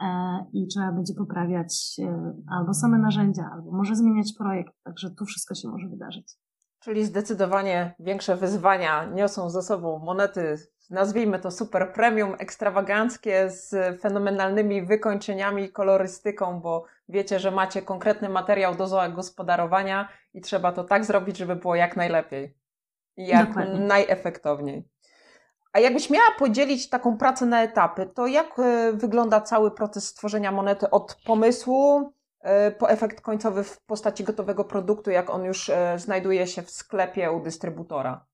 e, 0.00 0.06
i 0.52 0.66
trzeba 0.66 0.92
będzie 0.92 1.14
poprawiać 1.14 1.96
e, 1.98 2.34
albo 2.50 2.74
same 2.74 2.98
narzędzia, 2.98 3.50
albo 3.52 3.72
może 3.72 3.96
zmieniać 3.96 4.32
projekt, 4.38 4.72
także 4.84 5.10
tu 5.10 5.24
wszystko 5.24 5.54
się 5.54 5.68
może 5.68 5.88
wydarzyć. 5.88 6.36
Czyli 6.80 7.04
zdecydowanie 7.04 7.94
większe 7.98 8.36
wyzwania 8.36 9.04
niosą 9.04 9.50
ze 9.50 9.62
sobą 9.62 9.98
monety 9.98 10.56
nazwijmy 10.90 11.38
to 11.38 11.50
super 11.50 11.92
premium, 11.92 12.36
ekstrawaganckie, 12.38 13.50
z 13.50 14.00
fenomenalnymi 14.00 14.82
wykończeniami, 14.82 15.72
kolorystyką, 15.72 16.60
bo 16.60 16.84
wiecie, 17.08 17.38
że 17.38 17.50
macie 17.50 17.82
konkretny 17.82 18.28
materiał 18.28 18.74
do 18.74 18.86
zagospodarowania 18.86 20.08
i 20.34 20.40
trzeba 20.40 20.72
to 20.72 20.84
tak 20.84 21.04
zrobić, 21.04 21.36
żeby 21.36 21.56
było 21.56 21.74
jak 21.74 21.96
najlepiej 21.96 22.54
i 23.16 23.26
jak 23.26 23.48
Dokładnie. 23.48 23.80
najefektowniej. 23.80 24.88
A 25.72 25.80
jakbyś 25.80 26.10
miała 26.10 26.30
podzielić 26.38 26.88
taką 26.88 27.18
pracę 27.18 27.46
na 27.46 27.62
etapy, 27.62 28.06
to 28.06 28.26
jak 28.26 28.58
e, 28.58 28.92
wygląda 28.92 29.40
cały 29.40 29.70
proces 29.70 30.06
stworzenia 30.06 30.52
monety 30.52 30.90
od 30.90 31.16
pomysłu 31.26 32.12
po 32.78 32.90
efekt 32.90 33.20
końcowy 33.20 33.64
w 33.64 33.80
postaci 33.86 34.24
gotowego 34.24 34.64
produktu, 34.64 35.10
jak 35.10 35.30
on 35.30 35.44
już 35.44 35.68
e, 35.68 35.98
znajduje 35.98 36.46
się 36.46 36.62
w 36.62 36.70
sklepie 36.70 37.30
u 37.30 37.42
dystrybutora? 37.42 38.26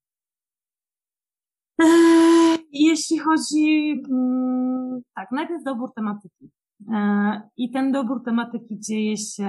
Jeśli 2.72 3.18
chodzi, 3.18 4.02
mm, 4.10 5.00
tak, 5.14 5.30
najpierw 5.32 5.64
dobór 5.64 5.92
tematyki. 5.94 6.50
E, 6.92 7.50
I 7.56 7.70
ten 7.70 7.92
dobór 7.92 8.22
tematyki 8.25 8.80
dzieje 8.80 9.16
się 9.16 9.46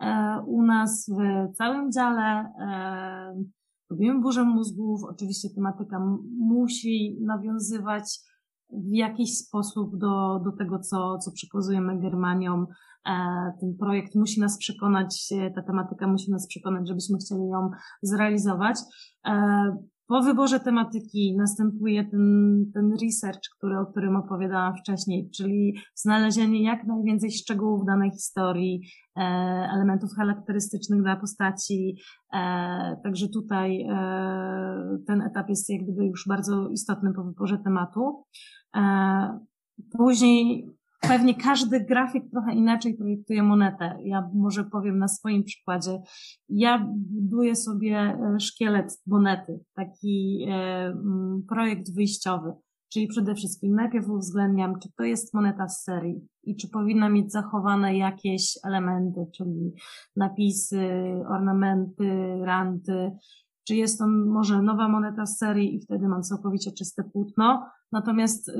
e, 0.00 0.42
u 0.46 0.62
nas 0.62 1.10
w 1.10 1.52
całym 1.56 1.92
dziale. 1.92 2.52
E, 2.60 3.44
robimy 3.90 4.20
burzę 4.20 4.44
mózgów. 4.44 5.04
Oczywiście 5.04 5.48
tematyka 5.54 5.98
musi 6.38 7.16
nawiązywać 7.20 8.20
w 8.72 8.94
jakiś 8.94 9.38
sposób 9.38 9.98
do, 9.98 10.40
do 10.44 10.52
tego, 10.52 10.78
co, 10.78 11.18
co 11.18 11.32
przekazujemy 11.32 12.00
Germaniom. 12.00 12.66
Ten 13.60 13.76
projekt 13.78 14.14
musi 14.14 14.40
nas 14.40 14.58
przekonać, 14.58 15.28
ta 15.54 15.62
tematyka 15.62 16.06
musi 16.06 16.30
nas 16.30 16.46
przekonać, 16.46 16.88
żebyśmy 16.88 17.18
chcieli 17.18 17.48
ją 17.48 17.70
zrealizować. 18.02 18.78
Po 20.12 20.22
wyborze 20.22 20.60
tematyki 20.60 21.36
następuje 21.36 22.04
ten, 22.04 22.66
ten 22.74 22.92
research, 23.02 23.40
który, 23.56 23.78
o 23.78 23.86
którym 23.86 24.16
opowiadałam 24.16 24.76
wcześniej, 24.76 25.30
czyli 25.36 25.76
znalezienie 25.94 26.62
jak 26.64 26.86
najwięcej 26.86 27.30
szczegółów 27.30 27.86
danej 27.86 28.10
historii, 28.10 28.80
e, 29.16 29.20
elementów 29.74 30.10
charakterystycznych 30.16 31.02
dla 31.02 31.16
postaci. 31.16 31.96
E, 32.32 32.96
także 33.04 33.28
tutaj 33.28 33.86
e, 33.90 34.98
ten 35.06 35.22
etap 35.22 35.48
jest 35.48 35.70
jak 35.70 35.82
gdyby 35.82 36.06
już 36.06 36.24
bardzo 36.28 36.68
istotny 36.68 37.12
po 37.12 37.24
wyborze 37.24 37.58
tematu. 37.58 38.24
Później 39.98 40.68
pewnie 41.08 41.34
każdy 41.34 41.80
grafik 41.80 42.30
trochę 42.30 42.54
inaczej 42.54 42.94
projektuje 42.94 43.42
monetę. 43.42 43.98
Ja 44.04 44.30
może 44.34 44.64
powiem 44.64 44.98
na 44.98 45.08
swoim 45.08 45.44
przykładzie. 45.44 46.02
Ja 46.48 46.86
buduję 46.94 47.56
sobie 47.56 47.96
e, 47.96 48.40
szkielet 48.40 49.02
monety, 49.06 49.60
taki 49.74 50.46
e, 50.50 50.94
projekt 51.48 51.94
wyjściowy. 51.94 52.52
Czyli 52.92 53.06
przede 53.06 53.34
wszystkim 53.34 53.74
najpierw 53.74 54.08
uwzględniam, 54.08 54.78
czy 54.80 54.88
to 54.96 55.04
jest 55.04 55.34
moneta 55.34 55.68
z 55.68 55.84
serii 55.84 56.28
i 56.44 56.56
czy 56.56 56.68
powinna 56.68 57.08
mieć 57.08 57.32
zachowane 57.32 57.96
jakieś 57.96 58.58
elementy, 58.64 59.26
czyli 59.36 59.72
napisy, 60.16 60.88
ornamenty, 61.28 62.38
ranty, 62.44 63.10
czy 63.72 63.76
jest 63.76 63.98
to 63.98 64.06
może 64.08 64.62
nowa 64.62 64.88
moneta 64.88 65.26
z 65.26 65.38
serii 65.38 65.76
i 65.76 65.80
wtedy 65.80 66.08
mam 66.08 66.22
całkowicie 66.22 66.72
czyste 66.72 67.04
płótno. 67.04 67.66
Natomiast 67.92 68.50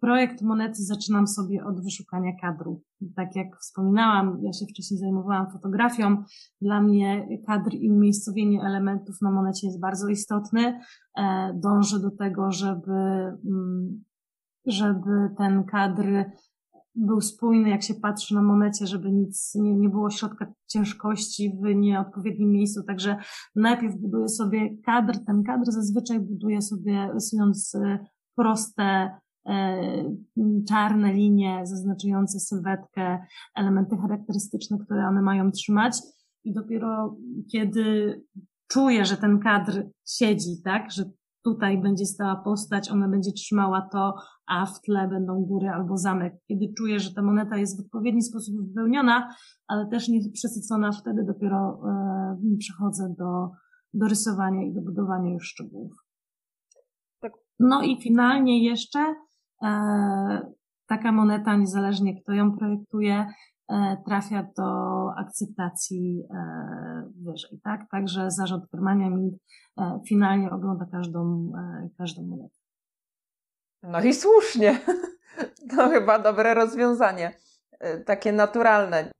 projekt 0.00 0.42
monety 0.42 0.82
zaczynam 0.82 1.26
sobie 1.26 1.64
od 1.64 1.84
wyszukania 1.84 2.32
kadru. 2.42 2.82
Tak 3.16 3.36
jak 3.36 3.46
wspominałam, 3.60 4.38
ja 4.42 4.52
się 4.52 4.66
wcześniej 4.66 5.00
zajmowałam 5.00 5.50
fotografią. 5.50 6.24
Dla 6.60 6.80
mnie 6.80 7.28
kadr 7.46 7.74
i 7.74 7.90
umiejscowienie 7.90 8.62
elementów 8.62 9.16
na 9.22 9.30
monecie 9.30 9.66
jest 9.66 9.80
bardzo 9.80 10.08
istotny. 10.08 10.80
E, 11.18 11.52
dążę 11.54 12.00
do 12.00 12.10
tego, 12.10 12.52
żeby, 12.52 12.92
mm, 13.46 14.04
żeby 14.66 15.30
ten 15.38 15.64
kadr 15.64 16.06
był 16.96 17.20
spójny, 17.20 17.70
jak 17.70 17.82
się 17.82 17.94
patrzy 17.94 18.34
na 18.34 18.42
monecie, 18.42 18.86
żeby 18.86 19.12
nic 19.12 19.54
nie, 19.54 19.76
nie 19.76 19.88
było 19.88 20.10
środka 20.10 20.52
ciężkości 20.66 21.58
w 21.62 21.74
nieodpowiednim 21.74 22.50
miejscu. 22.50 22.82
Także 22.82 23.16
najpierw 23.54 23.96
buduję 23.96 24.28
sobie 24.28 24.76
kadr. 24.86 25.18
Ten 25.26 25.42
kadr 25.42 25.72
zazwyczaj 25.72 26.20
buduję 26.20 26.62
sobie 26.62 27.10
rysując 27.14 27.74
e, 27.74 27.98
proste, 28.36 29.10
e, 29.48 29.76
czarne 30.68 31.12
linie 31.12 31.60
zaznaczające 31.64 32.40
sylwetkę, 32.40 33.18
elementy 33.56 33.96
charakterystyczne, 33.96 34.78
które 34.84 35.08
one 35.08 35.22
mają 35.22 35.50
trzymać. 35.50 35.98
i 36.44 36.52
dopiero 36.52 37.16
kiedy 37.52 38.14
czuję, 38.68 39.04
że 39.04 39.16
ten 39.16 39.38
kadr 39.38 39.86
siedzi, 40.08 40.62
tak, 40.64 40.92
że 40.92 41.04
tutaj 41.46 41.82
będzie 41.82 42.06
stała 42.06 42.36
postać, 42.36 42.90
ona 42.90 43.08
będzie 43.08 43.32
trzymała 43.32 43.88
to, 43.92 44.14
a 44.46 44.66
w 44.66 44.80
tle 44.80 45.08
będą 45.08 45.42
góry 45.42 45.68
albo 45.68 45.96
zamek. 45.96 46.34
Kiedy 46.48 46.72
czuję, 46.78 47.00
że 47.00 47.14
ta 47.14 47.22
moneta 47.22 47.56
jest 47.56 47.76
w 47.76 47.84
odpowiedni 47.84 48.22
sposób 48.22 48.54
wypełniona, 48.68 49.34
ale 49.68 49.86
też 49.88 50.08
nie 50.08 50.20
przesycona, 50.32 50.92
wtedy 50.92 51.24
dopiero 51.24 51.80
e, 51.88 52.56
przechodzę 52.58 53.14
do, 53.18 53.50
do 53.94 54.08
rysowania 54.08 54.62
i 54.62 54.74
do 54.74 54.80
budowania 54.80 55.32
już 55.32 55.44
szczegółów. 55.48 55.92
Tak. 57.20 57.32
No 57.60 57.82
i 57.82 58.02
finalnie 58.02 58.64
jeszcze 58.64 59.14
e, 59.62 60.52
taka 60.86 61.12
moneta, 61.12 61.56
niezależnie 61.56 62.22
kto 62.22 62.32
ją 62.32 62.58
projektuje, 62.58 63.26
trafia 64.06 64.46
do 64.56 65.10
akceptacji 65.16 66.26
e, 66.30 67.10
wyżej, 67.24 67.60
tak? 67.64 67.80
Także 67.90 68.30
zarząd 68.30 68.64
Germania 68.72 69.10
Mint 69.10 69.34
e, 69.78 70.00
finalnie 70.08 70.50
ogląda 70.50 70.86
każdą, 70.92 71.52
każdą 71.98 72.22
monetę. 72.22 72.56
No 73.82 74.00
i 74.00 74.14
słusznie. 74.14 74.78
To 75.76 75.88
chyba 75.88 76.18
dobre 76.18 76.54
rozwiązanie. 76.54 77.32
Takie 78.06 78.32
naturalne. 78.32 79.10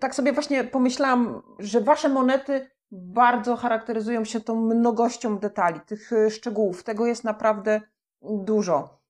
Tak 0.00 0.14
sobie 0.14 0.32
właśnie 0.32 0.64
pomyślałam, 0.64 1.42
że 1.58 1.80
wasze 1.80 2.08
monety 2.08 2.70
bardzo 2.90 3.56
charakteryzują 3.56 4.24
się 4.24 4.40
tą 4.40 4.60
mnogością 4.60 5.38
detali, 5.38 5.80
tych 5.80 6.10
szczegółów. 6.30 6.84
Tego 6.84 7.06
jest 7.06 7.24
naprawdę 7.24 7.80
dużo. 8.22 9.00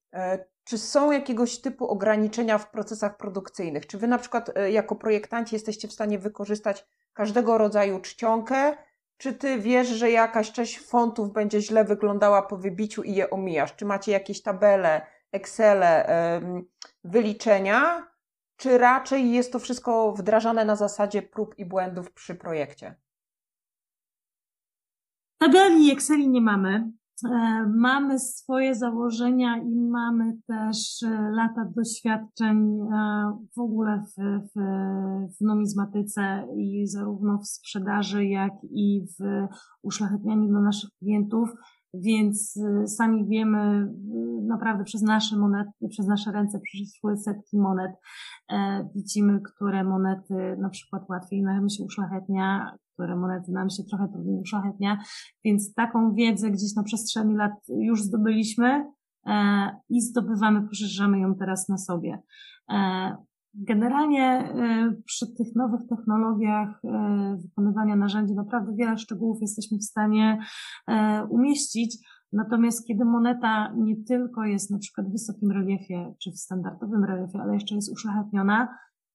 Czy 0.64 0.78
są 0.78 1.10
jakiegoś 1.10 1.60
typu 1.60 1.88
ograniczenia 1.88 2.58
w 2.58 2.70
procesach 2.70 3.16
produkcyjnych? 3.16 3.86
Czy 3.86 3.98
wy 3.98 4.08
na 4.08 4.18
przykład 4.18 4.56
e, 4.56 4.70
jako 4.70 4.96
projektanci 4.96 5.54
jesteście 5.54 5.88
w 5.88 5.92
stanie 5.92 6.18
wykorzystać 6.18 6.86
każdego 7.12 7.58
rodzaju 7.58 8.00
czcionkę? 8.00 8.76
Czy 9.16 9.32
ty 9.32 9.58
wiesz, 9.58 9.88
że 9.88 10.10
jakaś 10.10 10.52
część 10.52 10.80
fontów 10.80 11.32
będzie 11.32 11.60
źle 11.60 11.84
wyglądała 11.84 12.42
po 12.42 12.56
wybiciu 12.56 13.02
i 13.02 13.14
je 13.14 13.30
omijasz? 13.30 13.76
Czy 13.76 13.84
macie 13.84 14.12
jakieś 14.12 14.42
tabele, 14.42 15.06
Excele, 15.32 16.06
wyliczenia? 17.04 18.06
Czy 18.56 18.78
raczej 18.78 19.32
jest 19.32 19.52
to 19.52 19.58
wszystko 19.58 20.12
wdrażane 20.12 20.64
na 20.64 20.76
zasadzie 20.76 21.22
prób 21.22 21.58
i 21.58 21.64
błędów 21.64 22.12
przy 22.12 22.34
projekcie? 22.34 22.94
Tabeli 25.38 25.86
i 25.86 25.92
Exceli 25.92 26.28
nie 26.28 26.40
mamy. 26.40 26.92
E, 27.24 27.66
mamy 27.66 28.18
swoje 28.18 28.74
założenia 28.74 29.56
i 29.56 29.76
mamy 29.76 30.36
też 30.46 31.02
e, 31.02 31.30
lata 31.30 31.64
doświadczeń 31.76 32.80
e, 32.80 33.38
w 33.56 33.60
ogóle 33.60 34.02
w, 34.02 34.22
w, 34.22 34.60
w 35.36 35.40
numizmatyce 35.40 36.46
i 36.56 36.86
zarówno 36.86 37.38
w 37.38 37.48
sprzedaży, 37.48 38.24
jak 38.24 38.52
i 38.70 39.04
w 39.20 39.46
uszlachetnianiu 39.82 40.48
dla 40.48 40.60
naszych 40.60 40.90
klientów 40.98 41.50
więc 41.94 42.58
sami 42.86 43.28
wiemy, 43.28 43.92
naprawdę 44.42 44.84
przez 44.84 45.02
nasze 45.02 45.36
monety, 45.36 45.88
przez 45.88 46.06
nasze 46.06 46.32
ręce 46.32 46.60
przeszły 46.60 47.16
setki 47.16 47.58
monet. 47.58 47.92
Widzimy, 48.94 49.40
które 49.40 49.84
monety 49.84 50.56
na 50.58 50.68
przykład 50.68 51.08
łatwiej 51.08 51.42
nam 51.42 51.68
się 51.68 51.84
uszlachetnia, 51.84 52.76
które 53.00 53.16
monety 53.16 53.52
nam 53.52 53.70
się 53.70 53.82
trochę 53.84 54.08
trudniej 54.08 54.40
uszlachetnia, 54.40 54.98
więc 55.44 55.74
taką 55.74 56.14
wiedzę 56.14 56.50
gdzieś 56.50 56.74
na 56.76 56.82
przestrzeni 56.82 57.36
lat 57.36 57.52
już 57.68 58.02
zdobyliśmy 58.02 58.86
e, 59.26 59.70
i 59.88 60.00
zdobywamy, 60.00 60.68
poszerzamy 60.68 61.20
ją 61.20 61.34
teraz 61.34 61.68
na 61.68 61.78
sobie. 61.78 62.18
E, 62.70 63.16
Generalnie 63.54 64.54
y, 64.90 65.02
przy 65.02 65.34
tych 65.34 65.56
nowych 65.56 65.80
technologiach 65.88 66.82
wykonywania 67.42 67.96
narzędzi 67.96 68.34
naprawdę 68.34 68.74
wiele 68.76 68.98
szczegółów 68.98 69.38
jesteśmy 69.40 69.78
w 69.78 69.84
stanie 69.84 70.38
umieścić. 71.28 71.96
Natomiast 72.32 72.86
kiedy 72.86 73.04
moneta 73.04 73.72
nie 73.76 73.96
tylko 74.04 74.44
jest 74.44 74.70
na 74.70 74.78
przykład 74.78 75.08
w 75.08 75.12
wysokim 75.12 75.50
reliefie 75.50 76.14
czy 76.22 76.30
w 76.30 76.38
standardowym 76.38 77.04
reliefie, 77.04 77.38
ale 77.42 77.54
jeszcze 77.54 77.74
jest 77.74 77.92
uszlachetniona, 77.92 78.68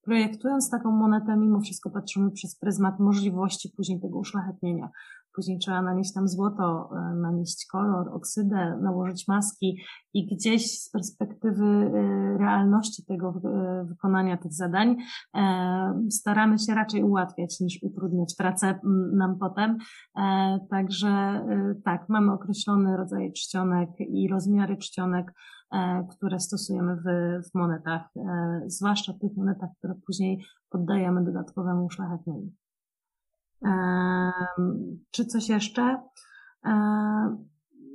projektując 0.05 0.69
taką 0.69 0.91
monetę, 0.91 1.37
mimo 1.37 1.59
wszystko 1.59 1.89
patrzymy 1.89 2.31
przez 2.31 2.59
pryzmat 2.59 2.99
możliwości 2.99 3.73
później 3.77 4.01
tego 4.01 4.17
uszlachetnienia. 4.17 4.89
Później 5.35 5.59
trzeba 5.59 5.81
nanieść 5.81 6.13
tam 6.13 6.27
złoto, 6.27 6.89
e, 6.91 7.15
nanieść 7.15 7.65
kolor, 7.71 8.09
oksydę, 8.09 8.77
nałożyć 8.81 9.27
maski 9.27 9.77
i 10.13 10.35
gdzieś 10.35 10.81
z 10.81 10.89
perspektywy 10.89 11.65
e, 11.65 12.37
realności 12.37 13.05
tego 13.05 13.33
e, 13.43 13.85
wykonania 13.85 14.37
tych 14.37 14.53
zadań 14.53 14.95
staramy 16.09 16.59
się 16.59 16.73
raczej 16.73 17.03
ułatwiać 17.03 17.59
niż 17.59 17.79
utrudniać 17.83 18.35
pracę 18.37 18.79
nam 19.13 19.39
potem. 19.39 19.77
Także 20.69 21.45
tak, 21.85 22.09
mamy 22.09 22.31
określony 22.31 22.97
rodzaj 22.97 23.33
czcionek 23.33 23.89
i 23.99 24.27
rozmiary 24.27 24.77
czcionek, 24.77 25.31
które 26.11 26.39
stosujemy 26.39 26.95
w, 26.95 27.03
w 27.49 27.55
monetach, 27.55 28.09
zwłaszcza 28.65 29.13
w 29.13 29.19
tych 29.19 29.37
monetach, 29.37 29.69
które 29.77 29.95
później 30.05 30.45
poddajemy 30.69 31.23
dodatkowemu 31.23 31.85
uszlachetnieniu. 31.85 32.51
Czy 35.11 35.25
coś 35.25 35.49
jeszcze? 35.49 36.01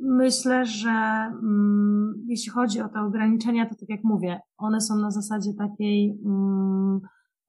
Myślę, 0.02 0.66
że 0.66 0.90
mm, 0.90 2.24
jeśli 2.26 2.52
chodzi 2.52 2.80
o 2.80 2.88
te 2.88 3.00
ograniczenia, 3.00 3.68
to 3.68 3.74
tak 3.74 3.88
jak 3.88 4.04
mówię, 4.04 4.40
one 4.58 4.80
są 4.80 4.96
na 4.96 5.10
zasadzie 5.10 5.54
takiej 5.58 6.20
mm, 6.24 7.00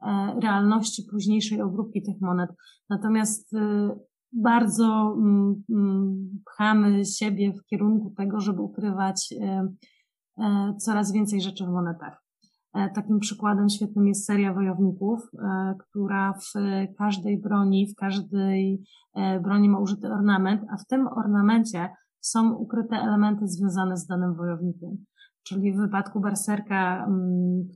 e, 0.02 0.40
realności 0.42 1.04
późniejszej 1.12 1.62
obróbki 1.62 2.02
tych 2.04 2.22
monet. 2.22 2.50
Natomiast 2.90 3.54
y, 3.54 3.60
bardzo 4.34 5.16
mm, 5.18 5.64
pchamy 6.46 7.06
siebie 7.06 7.54
w 7.54 7.66
kierunku 7.66 8.14
tego, 8.18 8.40
żeby 8.40 8.62
ukrywać 8.62 9.34
e, 9.34 9.46
e, 9.46 9.68
coraz 10.80 11.12
więcej 11.12 11.42
rzeczy 11.42 11.66
w 11.66 11.70
monetach. 11.70 12.22
E, 12.74 12.90
takim 12.90 13.20
przykładem 13.20 13.70
świetnym 13.70 14.08
jest 14.08 14.26
seria 14.26 14.54
wojowników, 14.54 15.20
e, 15.34 15.76
która 15.80 16.34
w 16.34 16.54
każdej 16.98 17.42
broni, 17.42 17.88
w 17.88 17.96
każdej 17.96 18.84
e, 19.16 19.40
broni 19.40 19.70
ma 19.70 19.80
użyty 19.80 20.08
ornament, 20.08 20.62
a 20.74 20.78
w 20.78 20.86
tym 20.86 21.08
ornamencie 21.08 21.90
są 22.20 22.54
ukryte 22.54 22.96
elementy 22.96 23.48
związane 23.48 23.98
z 23.98 24.08
danym 24.08 24.36
wojownikiem. 24.36 25.06
Czyli 25.44 25.74
w 25.74 25.78
wypadku 25.78 26.20
berserka, 26.20 27.08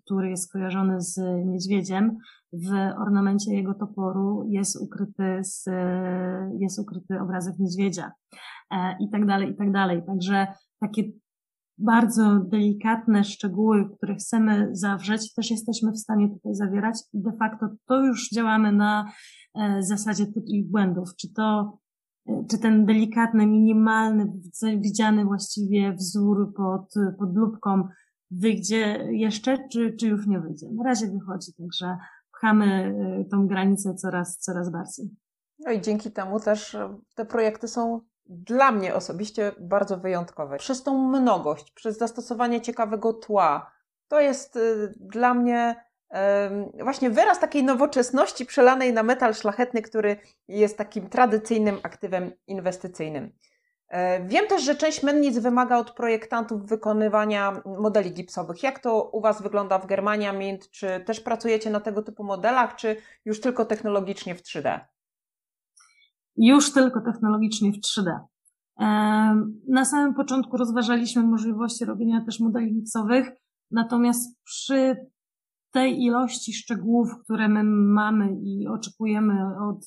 który 0.06 0.30
jest 0.30 0.52
kojarzony 0.52 1.02
z 1.02 1.20
niedźwiedziem, 1.46 2.18
w 2.54 2.70
ornamencie 2.98 3.56
jego 3.56 3.74
toporu 3.74 4.46
jest 4.50 4.82
ukryty, 4.82 5.40
z, 5.42 5.66
jest 6.60 6.80
ukryty 6.80 7.20
obrazek 7.22 7.60
niedźwiedzia 7.60 8.12
i 9.00 9.10
tak 9.10 9.26
dalej, 9.26 9.52
i 9.52 9.56
tak 9.56 9.72
dalej. 9.72 10.04
Także 10.06 10.48
takie 10.80 11.04
bardzo 11.78 12.40
delikatne 12.40 13.24
szczegóły, 13.24 13.90
które 13.98 14.16
chcemy 14.16 14.70
zawrzeć, 14.72 15.34
też 15.34 15.52
jesteśmy 15.52 15.92
w 15.92 16.00
stanie 16.00 16.30
tutaj 16.30 16.56
zawierać. 16.56 17.00
De 17.14 17.32
facto 17.40 17.70
to 17.86 18.06
już 18.06 18.30
działamy 18.30 18.72
na 18.72 19.12
e, 19.56 19.84
zasadzie 19.84 20.26
tytułów 20.26 20.72
błędów. 20.72 21.10
Czy 21.16 21.34
to, 21.34 21.78
e, 22.30 22.46
czy 22.50 22.58
ten 22.58 22.86
delikatny, 22.86 23.48
minimalny, 23.48 24.34
widziany 24.78 25.26
właściwie 25.26 25.94
wzór 25.94 26.54
pod, 26.56 26.94
pod 27.20 27.36
lubką 27.36 27.88
wyjdzie 28.32 29.08
jeszcze, 29.12 29.58
czy, 29.72 29.96
czy 30.00 30.08
już 30.08 30.28
nie 30.28 30.40
wyjdzie. 30.40 30.68
Na 30.72 30.84
razie 30.84 31.08
wychodzi, 31.08 31.54
także 31.54 31.98
pchamy 32.32 32.66
e, 32.66 33.26
tą 33.32 33.48
granicę 33.48 33.96
coraz, 33.96 34.38
coraz 34.38 34.72
bardziej. 34.72 35.10
No 35.60 35.72
i 35.72 35.82
dzięki 35.82 36.12
temu 36.12 36.40
też 36.40 36.78
te 37.16 37.26
projekty 37.26 37.68
są 37.68 38.02
dla 38.26 38.72
mnie 38.72 38.96
osobiście 38.96 39.52
bardzo 39.60 39.98
wyjątkowe. 39.98 40.58
Przez 40.58 40.84
tą 40.84 41.08
mnogość, 41.08 41.72
przez 41.72 41.98
zastosowanie 41.98 42.62
ciekawego 42.62 43.14
tła. 43.14 43.72
To 44.08 44.20
jest 44.20 44.56
y, 44.56 44.94
dla 45.00 45.34
mnie 45.34 45.86
właśnie 46.84 47.10
wyraz 47.10 47.40
takiej 47.40 47.64
nowoczesności 47.64 48.46
przelanej 48.46 48.94
na 48.94 49.04
metal 49.04 49.34
szlachetny, 49.34 49.82
który 49.82 50.18
jest 50.48 50.78
takim 50.78 51.10
tradycyjnym 51.10 51.80
aktywem 51.84 52.32
inwestycyjnym. 52.48 53.32
E, 53.88 54.24
wiem 54.28 54.48
też, 54.48 54.64
że 54.64 54.76
część 54.76 55.04
mennic 55.04 55.40
wymaga 55.40 55.78
od 55.78 55.92
projektantów 55.92 56.66
wykonywania 56.68 57.62
modeli 57.66 58.12
gipsowych. 58.12 58.64
Jak 58.64 58.80
to 58.80 59.04
u 59.04 59.22
Was 59.22 59.42
wygląda 59.42 59.80
w 59.80 59.86
Germania 59.88 60.34
Mint? 60.34 60.70
Czy 60.70 61.04
też 61.06 61.20
pracujecie 61.20 61.70
na 61.70 61.80
tego 61.80 62.02
typu 62.02 62.24
modelach, 62.24 62.76
czy 62.76 62.96
już 63.26 63.42
tylko 63.42 63.66
technologicznie 63.66 64.36
w 64.36 64.42
3D? 64.42 64.80
Już 66.38 66.74
tylko 66.74 67.02
technologicznie 67.02 67.72
w 67.72 67.76
3D. 67.76 68.20
Na 69.68 69.86
samym 69.86 70.14
początku 70.14 70.58
rozważaliśmy 70.58 71.24
możliwości 71.24 71.86
robienia 71.86 72.26
też 72.26 72.40
modeli 72.40 72.74
gipsowych, 72.74 73.32
natomiast 73.72 74.44
przy 74.44 74.96
tej 75.72 76.04
ilości 76.04 76.54
szczegółów, 76.54 77.10
które 77.24 77.50
my 77.50 77.64
mamy 77.94 78.36
i 78.42 78.68
oczekujemy 78.68 79.34
od, 79.70 79.86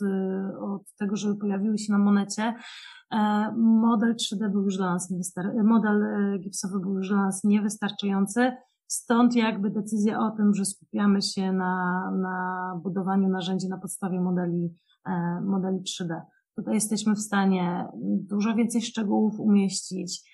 od 0.61 0.83
tego, 0.99 1.17
żeby 1.17 1.37
pojawiły 1.37 1.79
się 1.79 1.93
na 1.93 1.99
monecie, 1.99 2.55
e, 3.13 3.53
model 3.57 4.15
3D 4.15 4.53
był 4.53 4.63
już 4.63 4.77
dla 4.77 4.93
nas 4.93 5.13
model 5.65 6.03
e, 6.03 6.39
gipsowy 6.39 6.81
był 6.81 6.97
już 6.97 7.09
dla 7.09 7.17
nas 7.17 7.45
niewystarczający. 7.45 8.53
Stąd 8.87 9.37
jakby 9.37 9.71
decyzja 9.71 10.21
o 10.21 10.31
tym, 10.31 10.55
że 10.55 10.65
skupiamy 10.65 11.23
się 11.23 11.53
na, 11.53 12.11
na 12.11 12.81
budowaniu 12.83 13.29
narzędzi 13.29 13.69
na 13.69 13.79
podstawie 13.79 14.21
modeli 14.21 14.75
modeli 15.43 15.79
3D. 15.79 16.21
Tutaj 16.59 16.75
jesteśmy 16.75 17.15
w 17.15 17.21
stanie 17.21 17.87
dużo 18.03 18.55
więcej 18.55 18.83
szczegółów 18.83 19.41
umieścić. 19.41 20.31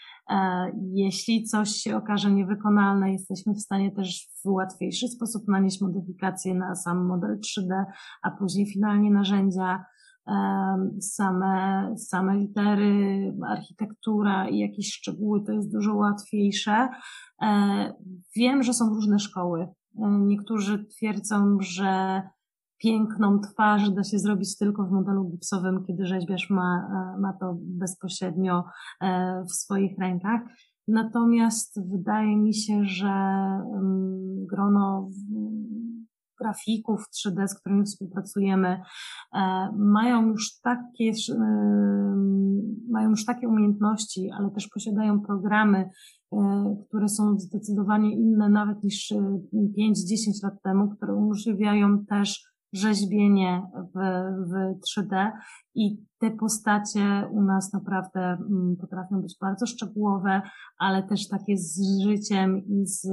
Jeśli 0.93 1.45
coś 1.45 1.71
się 1.71 1.97
okaże 1.97 2.33
niewykonalne, 2.33 3.13
jesteśmy 3.13 3.55
w 3.55 3.61
stanie 3.61 3.93
też 3.93 4.29
w 4.45 4.49
łatwiejszy 4.49 5.09
sposób 5.09 5.49
nanieść 5.49 5.81
modyfikacje 5.81 6.55
na 6.55 6.75
sam 6.75 7.07
model 7.07 7.39
3D, 7.39 7.85
a 8.23 8.31
później 8.31 8.67
finalnie 8.67 9.11
narzędzia 9.11 9.85
same, 11.01 11.95
same 11.97 12.37
litery, 12.37 13.35
architektura 13.49 14.49
i 14.49 14.59
jakieś 14.59 14.93
szczegóły 14.93 15.45
to 15.45 15.53
jest 15.53 15.73
dużo 15.73 15.95
łatwiejsze. 15.95 16.89
E, 17.43 17.93
wiem, 18.37 18.63
że 18.63 18.75
są 18.75 18.95
różne 18.95 19.19
szkoły. 19.19 19.63
E, 19.63 20.09
niektórzy 20.09 20.85
twierdzą, 20.85 21.57
że 21.61 22.23
piękną 22.85 23.40
twarz 23.40 23.90
da 23.90 24.05
się 24.05 24.18
zrobić 24.18 24.59
tylko 24.59 24.85
w 24.85 24.90
modelu 24.90 25.25
gipsowym, 25.25 25.85
kiedy 25.87 26.07
rzeźbiarz 26.07 26.51
ma, 26.51 26.88
e, 27.16 27.20
ma 27.20 27.33
to 27.33 27.57
bezpośrednio 27.61 28.64
w 29.51 29.53
swoich 29.53 29.99
rękach. 29.99 30.40
Natomiast 30.88 31.90
wydaje 31.90 32.37
mi 32.37 32.55
się, 32.55 32.85
że 32.85 33.12
grono 34.51 35.11
grafików 36.40 37.05
3D, 37.11 37.49
z 37.49 37.61
którymi 37.61 37.85
współpracujemy, 37.85 38.68
e, 38.68 38.81
mają 39.77 40.29
już 40.29 40.61
takie, 40.61 41.12
e, 41.31 42.16
mają 42.90 43.11
już 43.11 43.25
takie 43.25 43.49
umiejętności, 43.49 44.31
ale 44.38 44.51
też 44.51 44.68
posiadają 44.68 45.20
programy, 45.20 45.90
e, 46.33 46.77
które 46.88 47.09
są 47.09 47.38
zdecydowanie 47.38 48.12
inne 48.12 48.49
nawet 48.49 48.85
niż 48.85 49.12
5-10 49.77 50.42
lat 50.42 50.62
temu, 50.62 50.88
które 50.88 51.14
umożliwiają 51.14 52.05
też 52.07 52.54
rzeźbienie 52.75 53.71
w, 53.95 53.99
w 54.49 54.81
3D 54.89 55.31
i 55.75 56.05
te 56.19 56.31
postacie 56.31 57.29
u 57.31 57.43
nas 57.43 57.73
naprawdę 57.73 58.21
mm, 58.21 58.77
potrafią 58.81 59.23
być 59.23 59.37
bardzo 59.41 59.67
szczegółowe, 59.67 60.43
ale 60.79 61.03
też 61.03 61.29
takie 61.29 61.57
z 61.57 61.81
życiem 62.03 62.59
i 62.59 62.87
z 62.87 63.09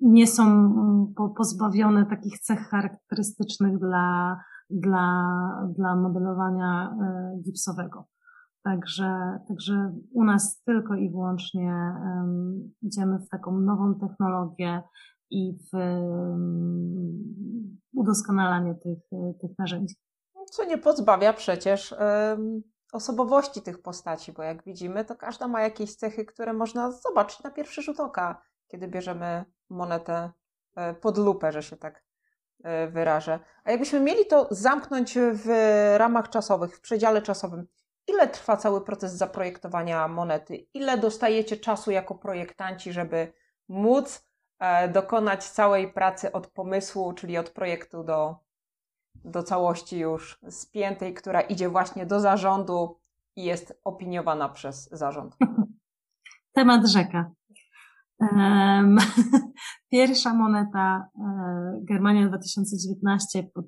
nie 0.00 0.26
są 0.26 0.44
mm, 0.44 1.14
pozbawione 1.36 2.06
takich 2.06 2.38
cech 2.38 2.60
charakterystycznych 2.60 3.78
dla, 3.78 4.36
dla, 4.70 5.14
dla 5.76 5.96
modelowania 5.96 6.96
e, 7.02 7.42
gipsowego. 7.42 8.06
Także, 8.62 9.38
także 9.48 9.92
u 10.12 10.24
nas 10.24 10.62
tylko 10.62 10.94
i 10.94 11.10
wyłącznie 11.10 11.72
um, 11.72 12.72
idziemy 12.82 13.18
w 13.18 13.28
taką 13.28 13.60
nową 13.60 13.94
technologię 13.94 14.82
i 15.30 15.58
w 15.72 15.78
udoskonalanie 17.94 18.74
tych, 18.74 18.98
tych 19.40 19.58
narzędzi. 19.58 19.94
Co 20.50 20.64
nie 20.64 20.78
pozbawia 20.78 21.32
przecież 21.32 21.94
osobowości 22.92 23.62
tych 23.62 23.82
postaci, 23.82 24.32
bo 24.32 24.42
jak 24.42 24.64
widzimy, 24.64 25.04
to 25.04 25.16
każda 25.16 25.48
ma 25.48 25.62
jakieś 25.62 25.96
cechy, 25.96 26.24
które 26.24 26.52
można 26.52 26.90
zobaczyć 26.92 27.42
na 27.42 27.50
pierwszy 27.50 27.82
rzut 27.82 28.00
oka, 28.00 28.42
kiedy 28.68 28.88
bierzemy 28.88 29.44
monetę 29.68 30.30
e, 30.76 30.94
pod 30.94 31.18
lupę, 31.18 31.52
że 31.52 31.62
się 31.62 31.76
tak 31.76 32.04
e, 32.64 32.88
wyrażę. 32.88 33.40
A 33.64 33.70
jakbyśmy 33.70 34.00
mieli 34.00 34.26
to 34.26 34.48
zamknąć 34.50 35.18
w 35.32 35.46
ramach 35.96 36.30
czasowych, 36.30 36.76
w 36.76 36.80
przedziale 36.80 37.22
czasowym, 37.22 37.66
ile 38.06 38.28
trwa 38.28 38.56
cały 38.56 38.84
proces 38.84 39.12
zaprojektowania 39.12 40.08
monety? 40.08 40.66
Ile 40.74 40.98
dostajecie 40.98 41.56
czasu 41.56 41.90
jako 41.90 42.14
projektanci, 42.14 42.92
żeby 42.92 43.32
móc 43.68 44.27
dokonać 44.92 45.44
całej 45.44 45.92
pracy 45.92 46.32
od 46.32 46.46
pomysłu, 46.46 47.12
czyli 47.12 47.38
od 47.38 47.50
projektu 47.50 48.04
do, 48.04 48.36
do 49.24 49.42
całości 49.42 49.98
już 49.98 50.38
spiętej, 50.50 51.14
która 51.14 51.40
idzie 51.40 51.68
właśnie 51.68 52.06
do 52.06 52.20
zarządu 52.20 53.00
i 53.36 53.44
jest 53.44 53.80
opiniowana 53.84 54.48
przez 54.48 54.88
zarząd? 54.90 55.36
Temat 56.56 56.86
rzeka. 56.86 57.30
Pierwsza 59.92 60.34
moneta 60.34 61.08
e, 61.18 61.80
Germania 61.82 62.28
2019 62.28 63.42
pod, 63.54 63.66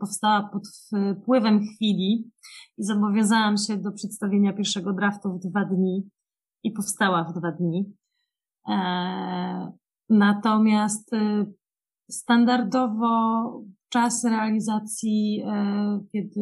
powstała 0.00 0.50
pod 0.52 0.62
wpływem 0.68 1.60
chwili 1.60 2.30
i 2.78 2.84
zobowiązałam 2.84 3.56
się 3.56 3.76
do 3.76 3.92
przedstawienia 3.92 4.52
pierwszego 4.52 4.92
draftu 4.92 5.32
w 5.32 5.38
dwa 5.38 5.64
dni 5.64 6.10
i 6.62 6.72
powstała 6.72 7.24
w 7.24 7.32
dwa 7.32 7.52
dni. 7.52 7.94
E, 8.68 9.72
natomiast 10.10 11.12
e, 11.12 11.46
standardowo 12.10 13.08
czas 13.88 14.24
realizacji, 14.24 15.42
e, 15.46 16.00
kiedy 16.12 16.40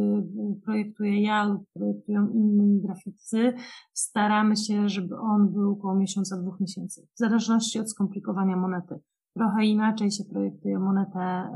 projektuję 0.64 1.22
ja 1.22 1.44
lub 1.44 1.62
projektują 1.74 2.28
inni 2.28 2.80
graficy, 2.80 3.54
staramy 3.92 4.56
się, 4.56 4.88
żeby 4.88 5.18
on 5.18 5.52
był 5.52 5.72
około 5.72 5.94
miesiąca, 5.94 6.36
dwóch 6.36 6.60
miesięcy, 6.60 7.06
w 7.14 7.18
zależności 7.18 7.80
od 7.80 7.90
skomplikowania 7.90 8.56
monety. 8.56 9.00
Trochę 9.36 9.64
inaczej 9.64 10.10
się 10.10 10.24
projektuje 10.24 10.78
monetę 10.78 11.50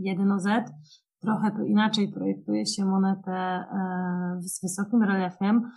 1OZ, 0.00 0.64
trochę 1.20 1.66
inaczej 1.66 2.12
projektuje 2.12 2.66
się 2.66 2.84
monetę 2.84 3.32
e, 3.32 3.66
z 4.40 4.62
wysokim 4.62 5.02
reliefem, 5.02 5.70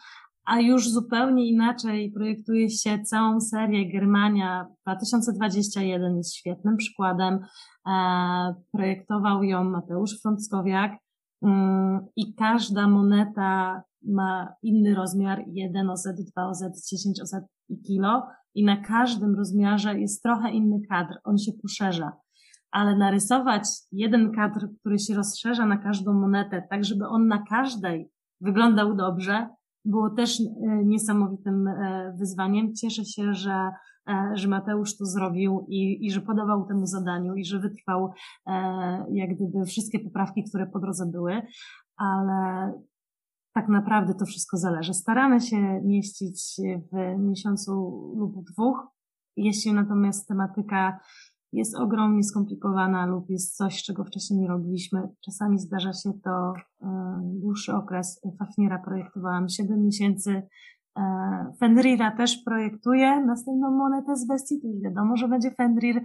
a 0.46 0.60
już 0.60 0.90
zupełnie 0.90 1.50
inaczej 1.50 2.12
projektuje 2.12 2.70
się 2.70 3.04
całą 3.04 3.42
serię 3.42 3.92
Germania 3.92 4.68
2021 4.86 6.18
jest 6.18 6.36
świetnym 6.36 6.78
przykładem. 6.78 7.40
E, 7.88 8.56
projektował 8.72 9.44
ją 9.44 9.64
Mateusz 9.64 10.22
Frąckowiak 10.22 10.92
mm, 11.42 12.08
i 12.16 12.36
każda 12.36 12.88
moneta 12.88 13.84
ma 14.08 14.54
inny 14.64 14.96
rozmiar 14.96 15.44
1 15.48 15.90
OZ, 15.90 16.08
2 16.36 16.48
OZ, 16.48 16.90
10 16.92 17.22
OZ 17.22 17.36
i 17.70 17.82
kilo 17.82 18.28
i 18.56 18.66
na 18.66 18.78
każdym 18.78 19.36
rozmiarze 19.36 20.00
jest 20.00 20.24
trochę 20.24 20.52
inny 20.52 20.80
kadr, 20.90 21.14
on 21.24 21.38
się 21.38 21.52
poszerza. 21.62 22.12
Ale 22.72 22.98
narysować 22.98 23.64
jeden 23.92 24.32
kadr, 24.32 24.68
który 24.80 25.00
się 25.00 25.16
rozszerza 25.16 25.66
na 25.66 25.78
każdą 25.78 26.14
monetę, 26.14 26.64
tak 26.70 26.86
żeby 26.86 27.08
on 27.08 27.28
na 27.28 27.44
każdej 27.50 28.10
wyglądał 28.42 28.96
dobrze, 28.96 29.50
było 29.86 30.10
też 30.10 30.40
e, 30.40 30.46
niesamowitym 30.86 31.68
e, 31.68 32.16
wyzwaniem. 32.20 32.74
Cieszę 32.76 33.06
się, 33.06 33.34
że, 33.34 33.72
e, 34.10 34.32
że 34.34 34.48
Mateusz 34.48 34.98
to 34.98 35.06
zrobił 35.06 35.66
i, 35.70 36.06
i 36.06 36.12
że 36.12 36.22
podawał 36.22 36.66
temu 36.68 36.86
zadaniu 36.86 37.36
i 37.36 37.46
że 37.46 37.60
wytrwał 37.60 38.12
jak 39.12 39.30
gdyby 39.36 39.66
wszystkie 39.66 40.00
poprawki, 40.00 40.44
które 40.44 40.68
po 40.68 40.80
drodze 40.80 41.06
były, 41.12 41.42
ale 41.98 42.72
tak 43.54 43.70
naprawdę 43.70 44.14
to 44.14 44.26
wszystko 44.26 44.58
zależy. 44.58 44.94
Staramy 44.94 45.42
się 45.42 45.82
mieścić 45.84 46.62
w 46.92 47.20
miesiącu 47.20 47.72
lub 48.18 48.46
dwóch. 48.46 48.88
Jeśli 49.38 49.74
natomiast 49.74 50.28
tematyka 50.28 51.00
jest 51.54 51.76
ogromnie 51.76 52.24
skomplikowana 52.24 53.06
lub 53.06 53.30
jest 53.30 53.58
coś, 53.58 53.84
czego 53.84 54.04
wcześniej 54.04 54.40
nie 54.40 54.48
robiliśmy. 54.48 55.10
Czasami 55.26 55.60
zdarza 55.60 55.94
się 55.94 56.12
to 56.24 56.54
e, 56.82 57.22
dłuższy 57.24 57.74
okres. 57.74 58.22
Fafnira 58.40 58.80
projektowałam 58.80 59.50
7 59.50 59.86
miesięcy. 59.86 60.48
E, 60.98 61.54
Fenrira 61.60 62.18
też 62.18 62.38
projektuje 62.46 63.26
następną 63.26 63.72
monetę 63.72 64.16
z 64.16 64.28
bestii, 64.28 64.62
już 64.64 64.82
wiadomo, 64.84 65.18
że 65.18 65.28
będzie 65.28 65.52
Fenrir 65.52 66.02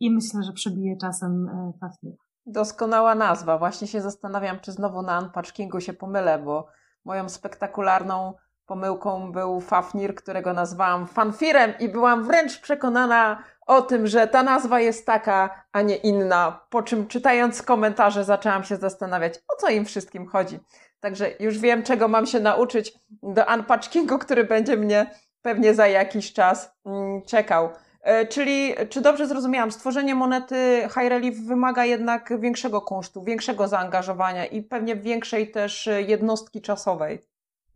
i 0.00 0.10
myślę, 0.10 0.42
że 0.42 0.52
przebije 0.52 0.96
czasem 0.96 1.48
e, 1.48 1.72
Fafnira. 1.80 2.16
Doskonała 2.46 3.14
nazwa. 3.14 3.58
Właśnie 3.58 3.86
się 3.86 4.00
zastanawiam, 4.00 4.60
czy 4.60 4.72
znowu 4.72 5.02
na 5.02 5.20
Unpatchingu 5.20 5.80
się 5.80 5.92
pomylę, 5.92 6.42
bo 6.44 6.66
moją 7.04 7.28
spektakularną 7.28 8.34
pomyłką 8.66 9.32
był 9.32 9.60
Fafnir, 9.60 10.14
którego 10.14 10.52
nazwałam 10.52 11.06
Fanfirem 11.06 11.72
i 11.80 11.88
byłam 11.88 12.24
wręcz 12.24 12.60
przekonana, 12.60 13.42
o 13.66 13.82
tym, 13.82 14.06
że 14.06 14.26
ta 14.26 14.42
nazwa 14.42 14.80
jest 14.80 15.06
taka, 15.06 15.64
a 15.72 15.82
nie 15.82 15.96
inna. 15.96 16.60
Po 16.70 16.82
czym 16.82 17.06
czytając 17.06 17.62
komentarze 17.62 18.24
zaczęłam 18.24 18.64
się 18.64 18.76
zastanawiać, 18.76 19.34
o 19.48 19.56
co 19.60 19.68
im 19.68 19.84
wszystkim 19.84 20.26
chodzi. 20.26 20.58
Także 21.00 21.30
już 21.40 21.58
wiem, 21.58 21.82
czego 21.82 22.08
mam 22.08 22.26
się 22.26 22.40
nauczyć 22.40 22.94
do 23.22 23.44
unpatchingu, 23.54 24.18
który 24.18 24.44
będzie 24.44 24.76
mnie 24.76 25.10
pewnie 25.42 25.74
za 25.74 25.86
jakiś 25.86 26.32
czas 26.32 26.72
mm, 26.86 27.22
czekał. 27.22 27.70
E, 28.02 28.26
czyli, 28.26 28.74
czy 28.90 29.00
dobrze 29.00 29.26
zrozumiałam, 29.26 29.72
stworzenie 29.72 30.14
monety 30.14 30.88
High 30.88 31.08
Relief 31.08 31.40
wymaga 31.40 31.84
jednak 31.84 32.40
większego 32.40 32.80
kosztu, 32.80 33.24
większego 33.24 33.68
zaangażowania 33.68 34.46
i 34.46 34.62
pewnie 34.62 34.96
większej 34.96 35.50
też 35.50 35.88
jednostki 36.06 36.62
czasowej. 36.62 37.18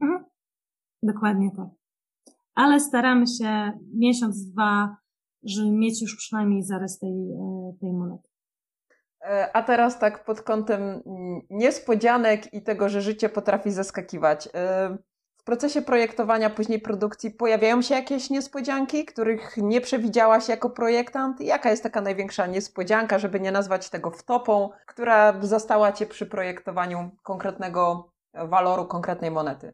Mhm. 0.00 0.27
Dokładnie 1.02 1.50
tak. 1.56 1.68
Ale 2.54 2.80
staramy 2.80 3.26
się 3.26 3.72
miesiąc, 3.94 4.50
dwa 4.50 4.96
żeby 5.42 5.70
mieć 5.70 6.02
już 6.02 6.16
przynajmniej 6.16 6.62
zarys 6.62 6.98
tej, 6.98 7.32
e, 7.32 7.72
tej 7.80 7.92
monety. 7.92 8.28
E, 9.20 9.56
a 9.56 9.62
teraz 9.62 9.98
tak 9.98 10.24
pod 10.24 10.42
kątem 10.42 10.82
mm, 10.82 11.02
niespodzianek 11.50 12.54
i 12.54 12.62
tego, 12.62 12.88
że 12.88 13.02
życie 13.02 13.28
potrafi 13.28 13.70
zaskakiwać. 13.70 14.48
E, 14.54 14.98
w 15.36 15.44
procesie 15.44 15.82
projektowania, 15.82 16.50
później 16.50 16.80
produkcji 16.80 17.30
pojawiają 17.30 17.82
się 17.82 17.94
jakieś 17.94 18.30
niespodzianki, 18.30 19.04
których 19.04 19.56
nie 19.56 19.80
przewidziałaś 19.80 20.48
jako 20.48 20.70
projektant? 20.70 21.40
Jaka 21.40 21.70
jest 21.70 21.82
taka 21.82 22.00
największa 22.00 22.46
niespodzianka, 22.46 23.18
żeby 23.18 23.40
nie 23.40 23.52
nazwać 23.52 23.90
tego 23.90 24.10
wtopą, 24.10 24.70
która 24.86 25.34
zastała 25.42 25.92
Cię 25.92 26.06
przy 26.06 26.26
projektowaniu 26.26 27.10
konkretnego 27.22 28.12
waloru, 28.34 28.86
konkretnej 28.86 29.30
monety? 29.30 29.72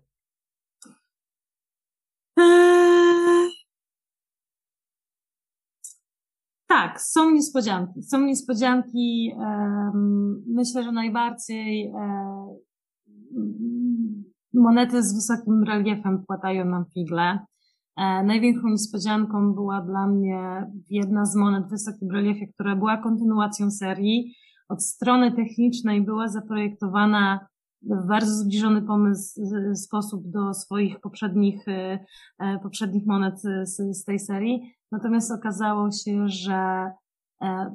Eee... 2.36 3.50
Tak, 6.68 7.00
są 7.00 7.30
niespodzianki. 7.30 8.02
Są 8.02 8.20
niespodzianki. 8.20 9.32
Myślę, 10.46 10.82
że 10.82 10.92
najbardziej 10.92 11.92
monety 14.54 15.02
z 15.02 15.14
wysokim 15.14 15.64
reliefem 15.64 16.24
płatają 16.26 16.64
nam 16.64 16.84
figle. 16.94 17.38
E, 17.96 18.24
największą 18.24 18.68
niespodzianką 18.68 19.54
była 19.54 19.80
dla 19.80 20.06
mnie 20.06 20.72
jedna 20.90 21.26
z 21.26 21.36
monet 21.36 21.66
w 21.66 21.70
wysokim 21.70 22.10
reliefie, 22.10 22.46
która 22.54 22.76
była 22.76 22.96
kontynuacją 22.96 23.70
serii. 23.70 24.34
Od 24.68 24.84
strony 24.84 25.32
technicznej 25.32 26.02
była 26.02 26.28
zaprojektowana 26.28 27.46
w 27.86 28.06
bardzo 28.08 28.34
zbliżony 28.34 28.82
pomysł, 28.82 29.40
sposób 29.74 30.30
do 30.30 30.54
swoich 30.54 31.00
poprzednich, 31.00 31.68
e, 31.68 32.04
e, 32.38 32.58
poprzednich 32.58 33.06
monet 33.06 33.40
z, 33.62 33.98
z 33.98 34.04
tej 34.04 34.18
serii. 34.18 34.74
Natomiast 34.92 35.32
okazało 35.32 35.90
się, 35.90 36.28
że 36.28 36.90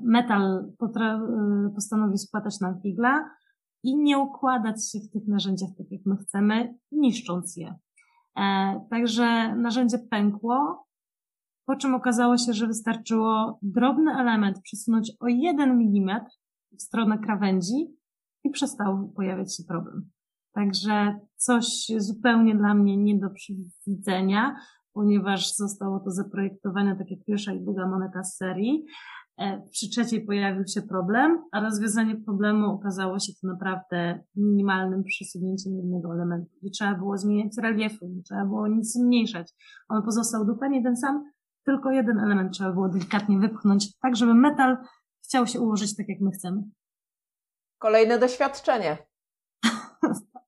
metal 0.04 0.72
postanowił 1.76 2.18
spłatać 2.18 2.60
nam 2.60 2.82
figla, 2.82 3.30
i 3.84 3.98
nie 3.98 4.18
układać 4.18 4.92
się 4.92 5.00
w 5.00 5.10
tych 5.10 5.28
narzędziach 5.28 5.70
tak, 5.78 5.92
jak 5.92 6.02
my 6.06 6.18
chcemy, 6.18 6.78
niszcząc 6.92 7.58
je. 7.58 7.76
E, 8.38 8.86
także 8.90 9.56
narzędzie 9.56 9.98
pękło, 10.00 10.88
po 11.66 11.76
czym 11.76 11.96
okazało 11.96 12.38
się, 12.38 12.54
że 12.54 12.68
wystarczyło 12.68 13.60
drobny 13.62 14.12
element 14.12 14.62
przesunąć 14.62 15.12
o 15.20 15.28
jeden 15.28 15.78
milimetr 15.78 16.32
w 16.72 16.82
stronę 16.82 17.18
krawędzi 17.18 17.99
i 18.44 18.50
przestał 18.50 19.14
pojawiać 19.16 19.56
się 19.58 19.64
problem. 19.64 20.10
Także 20.54 21.20
coś 21.36 21.92
zupełnie 21.98 22.56
dla 22.56 22.74
mnie 22.74 22.98
nie 22.98 23.20
do 23.20 23.30
przewidzenia, 23.30 24.56
ponieważ 24.94 25.56
zostało 25.56 26.00
to 26.00 26.12
zaprojektowane 26.12 26.96
tak 26.96 27.12
jak 27.12 27.26
pierwsza 27.26 27.54
i 27.54 27.62
druga 27.62 27.88
moneta 27.88 28.24
z 28.24 28.38
serii, 28.38 28.86
E, 29.40 29.62
przy 29.72 29.90
trzeciej 29.90 30.26
pojawił 30.26 30.68
się 30.68 30.82
problem, 30.82 31.44
a 31.52 31.60
rozwiązanie 31.60 32.16
problemu 32.16 32.66
okazało 32.66 33.20
się 33.20 33.34
to 33.42 33.48
naprawdę 33.48 34.20
minimalnym 34.36 35.04
przesunięciem 35.04 35.76
jednego 35.76 36.14
elementu. 36.14 36.52
Nie 36.62 36.72
trzeba 36.72 36.96
było 36.96 37.18
zmieniać 37.18 37.58
reliefu, 37.58 38.08
nie 38.08 38.24
trzeba 38.24 38.46
było 38.46 38.68
nic 38.68 38.94
zmniejszać. 38.94 39.54
On 39.90 40.04
pozostał 40.04 40.46
dokładnie 40.46 40.84
ten 40.84 40.98
sam, 40.98 41.24
tylko 41.66 41.92
jeden 41.92 42.20
element 42.20 42.54
trzeba 42.54 42.72
było 42.72 42.90
delikatnie 42.90 43.40
wypchnąć, 43.40 43.98
tak 43.98 44.16
żeby 44.16 44.34
metal 44.34 44.78
chciał 45.24 45.48
się 45.48 45.60
ułożyć 45.60 45.96
tak, 45.96 46.10
jak 46.10 46.20
my 46.22 46.32
chcemy. 46.32 46.64
Kolejne 47.80 48.20
doświadczenie. 48.20 48.98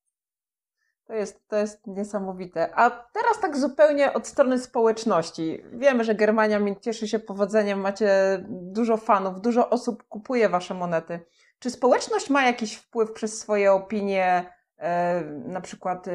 To 1.12 1.15
jest, 1.15 1.48
to 1.48 1.56
jest 1.56 1.88
niesamowite. 1.88 2.76
A 2.76 2.89
teraz 2.89 3.39
tak 3.41 3.58
zupełnie 3.58 4.13
od 4.13 4.28
strony 4.28 4.60
społeczności. 4.60 5.63
Wiemy, 5.74 6.04
że 6.04 6.15
Germania 6.15 6.60
cieszy 6.82 7.08
się 7.08 7.20
powodzeniem, 7.20 7.80
macie 7.80 8.10
dużo 8.50 8.98
fanów, 8.98 9.41
dużo 9.41 9.70
osób 9.70 10.04
kupuje 10.04 10.50
wasze 10.50 10.74
monety. 10.74 11.20
Czy 11.60 11.70
społeczność 11.70 12.30
ma 12.30 12.46
jakiś 12.46 12.76
wpływ 12.76 13.12
przez 13.12 13.39
swoje 13.39 13.74
opinie, 13.74 14.54
e, 14.78 15.22
na 15.26 15.62
przykład 15.62 16.08
e, 16.08 16.12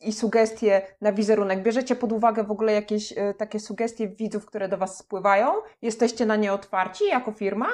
i 0.00 0.12
sugestie 0.12 0.82
na 1.00 1.12
wizerunek? 1.12 1.62
Bierzecie 1.62 1.96
pod 1.96 2.12
uwagę 2.12 2.44
w 2.44 2.50
ogóle 2.50 2.72
jakieś 2.72 3.18
e, 3.18 3.34
takie 3.34 3.60
sugestie 3.60 4.08
widzów, 4.08 4.46
które 4.46 4.68
do 4.68 4.78
was 4.78 4.98
spływają? 4.98 5.52
Jesteście 5.82 6.26
na 6.26 6.36
nie 6.36 6.52
otwarci 6.52 7.06
jako 7.06 7.32
firma? 7.32 7.68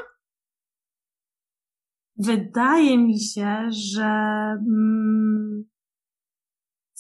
Wydaje 2.17 2.99
mi 2.99 3.21
się, 3.21 3.67
że. 3.71 4.05
Mm 4.05 5.65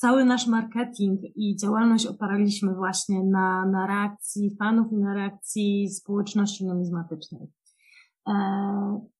cały 0.04 0.24
nasz 0.24 0.46
marketing 0.46 1.20
i 1.36 1.56
działalność 1.56 2.06
oparliśmy 2.06 2.74
właśnie 2.74 3.24
na, 3.24 3.66
na 3.66 3.86
reakcji 3.86 4.56
fanów 4.58 4.92
i 4.92 4.96
na 4.96 5.14
reakcji 5.14 5.88
społeczności 5.88 6.66
numizmatycznej. 6.66 7.48
E, 8.28 8.34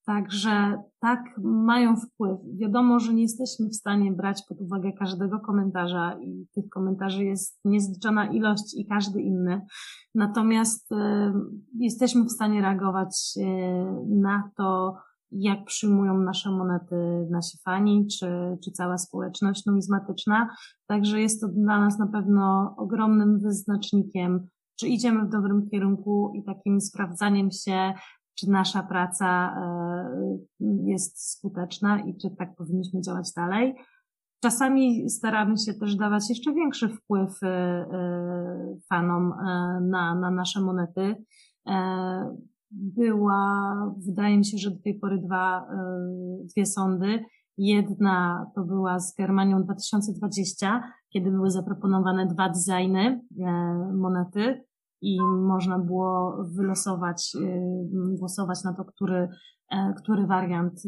także 0.07 0.83
tak 1.01 1.21
mają 1.43 1.97
wpływ. 1.97 2.39
Wiadomo, 2.61 3.01
że 3.01 3.15
nie 3.15 3.23
jesteśmy 3.23 3.69
w 3.69 3.75
stanie 3.75 4.13
brać 4.13 4.43
pod 4.49 4.61
uwagę 4.61 4.93
każdego 4.93 5.41
komentarza 5.41 6.19
i 6.21 6.47
tych 6.55 6.69
komentarzy 6.69 7.25
jest 7.25 7.61
niezliczona 7.65 8.27
ilość 8.27 8.75
i 8.77 8.87
każdy 8.87 9.21
inny. 9.21 9.67
Natomiast 10.15 10.93
e, 10.93 11.33
jesteśmy 11.79 12.25
w 12.25 12.33
stanie 12.33 12.61
reagować 12.61 13.35
e, 13.37 13.47
na 14.09 14.51
to, 14.57 14.97
jak 15.35 15.65
przyjmują 15.65 16.19
nasze 16.19 16.51
monety 16.51 17.27
nasi 17.31 17.59
fani, 17.65 18.07
czy, 18.07 18.27
czy 18.65 18.71
cała 18.71 18.99
społeczność 18.99 19.67
numizmatyczna. 19.67 20.49
Także 20.87 21.21
jest 21.21 21.41
to 21.41 21.49
dla 21.49 21.81
nas 21.81 21.99
na 21.99 22.07
pewno 22.07 22.75
ogromnym 22.79 23.41
wyznacznikiem, 23.41 24.49
czy 24.81 24.89
idziemy 24.89 25.25
w 25.25 25.31
dobrym 25.31 25.69
kierunku 25.71 26.33
i 26.35 26.45
takim 26.45 26.81
sprawdzaniem 26.81 27.51
się, 27.51 27.93
czy 28.35 28.51
nasza 28.51 28.83
praca 28.83 29.57
e, 29.57 30.39
jest 30.87 31.31
skuteczna 31.33 32.01
i 32.01 32.17
czy 32.17 32.31
tak 32.31 32.57
powinniśmy 32.57 33.01
działać 33.01 33.33
dalej. 33.37 33.75
Czasami 34.43 35.11
staramy 35.11 35.59
się 35.59 35.75
też 35.75 35.97
dawać 35.97 36.31
jeszcze 36.31 36.53
większy 36.53 36.89
wpływ 36.89 37.43
e, 37.43 37.47
e, 37.47 38.77
fanom 38.89 39.35
na, 39.81 40.15
na 40.15 40.31
nasze 40.31 40.61
monety 40.61 41.17
była, 42.75 43.75
wydaje 44.07 44.39
mi 44.39 44.45
się, 44.45 44.59
że 44.59 44.71
do 44.71 44.83
tej 44.83 44.99
pory 44.99 45.19
dwa, 45.19 45.61
e, 45.61 45.77
dwie 46.53 46.67
sądy. 46.67 47.25
Jedna 47.59 48.47
to 48.55 48.65
była 48.65 49.01
z 49.01 49.15
Germanią 49.17 49.63
2020, 49.63 50.83
kiedy 51.13 51.31
były 51.31 51.51
zaproponowane 51.51 52.27
dwa 52.27 52.49
designy 52.49 53.21
e, 53.41 53.53
monety 53.95 54.65
i 55.03 55.21
można 55.23 55.79
było 55.79 56.45
wylosować, 56.57 57.33
e, 57.43 58.19
głosować 58.19 58.65
na 58.65 58.75
to, 58.75 58.85
który, 58.85 59.29
który 59.97 60.27
wariant 60.27 60.83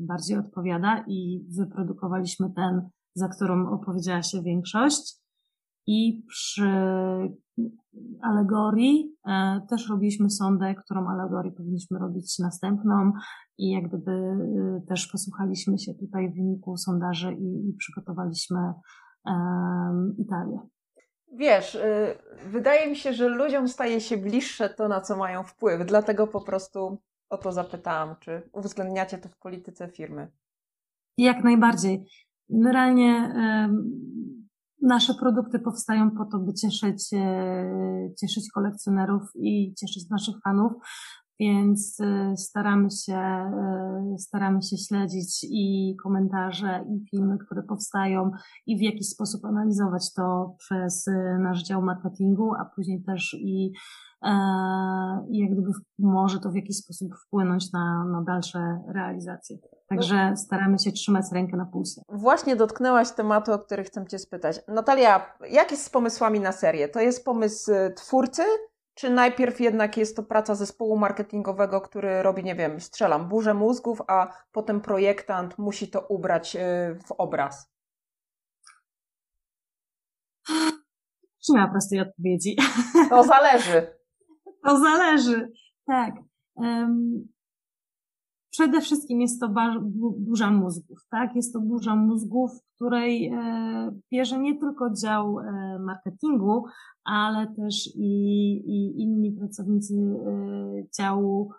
bardziej 0.00 0.38
odpowiada 0.38 1.04
i 1.08 1.46
wyprodukowaliśmy 1.58 2.52
ten, 2.56 2.88
za 3.14 3.28
którą 3.28 3.70
opowiedziała 3.70 4.22
się 4.22 4.42
większość. 4.42 5.23
I 5.86 6.22
przy 6.28 6.70
alegorii 8.22 9.16
e, 9.26 9.60
też 9.70 9.88
robiliśmy 9.88 10.30
sondę, 10.30 10.74
którą 10.74 11.08
alegorię 11.08 11.52
powinniśmy 11.52 11.98
robić 11.98 12.38
następną 12.38 13.12
i 13.58 13.70
jak 13.70 13.88
gdyby 13.88 14.12
e, 14.12 14.80
też 14.88 15.06
posłuchaliśmy 15.06 15.78
się 15.78 15.94
tutaj 15.94 16.30
w 16.30 16.34
wyniku 16.34 16.76
sondaży 16.76 17.32
i, 17.32 17.68
i 17.68 17.72
przygotowaliśmy 17.78 18.72
um, 19.26 20.16
Italię. 20.18 20.58
Wiesz, 21.36 21.78
wydaje 22.46 22.90
mi 22.90 22.96
się, 22.96 23.12
że 23.12 23.28
ludziom 23.28 23.68
staje 23.68 24.00
się 24.00 24.16
bliższe 24.16 24.68
to, 24.68 24.88
na 24.88 25.00
co 25.00 25.16
mają 25.16 25.42
wpływ, 25.42 25.86
dlatego 25.86 26.26
po 26.26 26.40
prostu 26.40 26.98
o 27.28 27.38
to 27.38 27.52
zapytałam, 27.52 28.16
czy 28.20 28.42
uwzględniacie 28.52 29.18
to 29.18 29.28
w 29.28 29.38
polityce 29.38 29.88
firmy? 29.88 30.28
Jak 31.18 31.44
najbardziej. 31.44 32.04
Generalnie 32.48 33.34
nasze 34.84 35.14
produkty 35.14 35.58
powstają 35.58 36.10
po 36.10 36.24
to, 36.24 36.38
by 36.38 36.54
cieszyć, 36.54 37.12
e, 37.12 38.10
cieszyć 38.20 38.50
kolekcjonerów 38.54 39.22
i 39.34 39.74
cieszyć 39.74 40.10
naszych 40.10 40.34
fanów, 40.44 40.72
więc 41.40 42.00
e, 42.00 42.36
staramy 42.36 42.90
się, 42.90 43.16
e, 43.16 44.14
staramy 44.18 44.62
się 44.62 44.76
śledzić 44.76 45.46
i 45.50 45.96
komentarze, 46.02 46.84
i 46.88 47.08
filmy, 47.10 47.38
które 47.38 47.62
powstają, 47.62 48.30
i 48.66 48.78
w 48.78 48.82
jakiś 48.82 49.08
sposób 49.08 49.44
analizować 49.44 50.12
to 50.12 50.56
przez 50.58 51.04
nasz 51.38 51.62
dział 51.62 51.82
marketingu, 51.82 52.54
a 52.54 52.64
później 52.74 53.02
też 53.02 53.36
i 53.40 53.72
i 55.30 55.38
jak 55.38 55.50
gdyby 55.50 55.70
może 55.98 56.40
to 56.40 56.50
w 56.50 56.54
jakiś 56.54 56.76
sposób 56.76 57.14
wpłynąć 57.26 57.72
na, 57.72 58.04
na 58.04 58.22
dalsze 58.22 58.80
realizacje. 58.94 59.56
Także 59.88 60.34
staramy 60.36 60.78
się 60.78 60.92
trzymać 60.92 61.24
rękę 61.32 61.56
na 61.56 61.66
pulsie. 61.66 62.02
Właśnie 62.08 62.56
dotknęłaś 62.56 63.10
tematu, 63.10 63.52
o 63.52 63.58
który 63.58 63.84
chcę 63.84 64.06
Cię 64.06 64.18
spytać. 64.18 64.60
Natalia, 64.68 65.36
jak 65.50 65.70
jest 65.70 65.84
z 65.84 65.90
pomysłami 65.90 66.40
na 66.40 66.52
serię? 66.52 66.88
To 66.88 67.00
jest 67.00 67.24
pomysł 67.24 67.72
y, 67.72 67.92
twórcy, 67.96 68.42
czy 68.94 69.10
najpierw 69.10 69.60
jednak 69.60 69.96
jest 69.96 70.16
to 70.16 70.22
praca 70.22 70.54
zespołu 70.54 70.96
marketingowego, 70.96 71.80
który 71.80 72.22
robi, 72.22 72.44
nie 72.44 72.54
wiem, 72.54 72.80
strzelam, 72.80 73.28
burzę 73.28 73.54
mózgów, 73.54 74.02
a 74.08 74.32
potem 74.52 74.80
projektant 74.80 75.58
musi 75.58 75.88
to 75.90 76.00
ubrać 76.00 76.56
y, 76.56 76.60
w 77.06 77.12
obraz? 77.12 77.74
Nie 81.48 81.58
ma 81.58 81.68
prostej 81.68 82.00
odpowiedzi. 82.00 82.56
To 83.10 83.22
zależy. 83.24 83.86
To 84.66 84.78
zależy, 84.78 85.52
tak. 85.86 86.14
Um, 86.54 87.28
przede 88.54 88.80
wszystkim 88.80 89.20
jest 89.20 89.40
to 89.40 89.54
burza 90.18 90.50
mózgów, 90.50 90.98
tak? 91.10 91.36
Jest 91.36 91.52
to 91.52 91.60
burza 91.60 91.96
mózgów, 91.96 92.50
w 92.52 92.74
której 92.74 93.32
bierze 94.12 94.38
nie 94.38 94.58
tylko 94.58 94.90
dział 94.90 95.36
marketingu, 95.80 96.64
ale 97.04 97.54
też 97.54 97.90
i, 97.96 98.52
i 98.66 99.02
inni 99.02 99.32
pracownicy 99.32 99.94
działu 100.98 101.50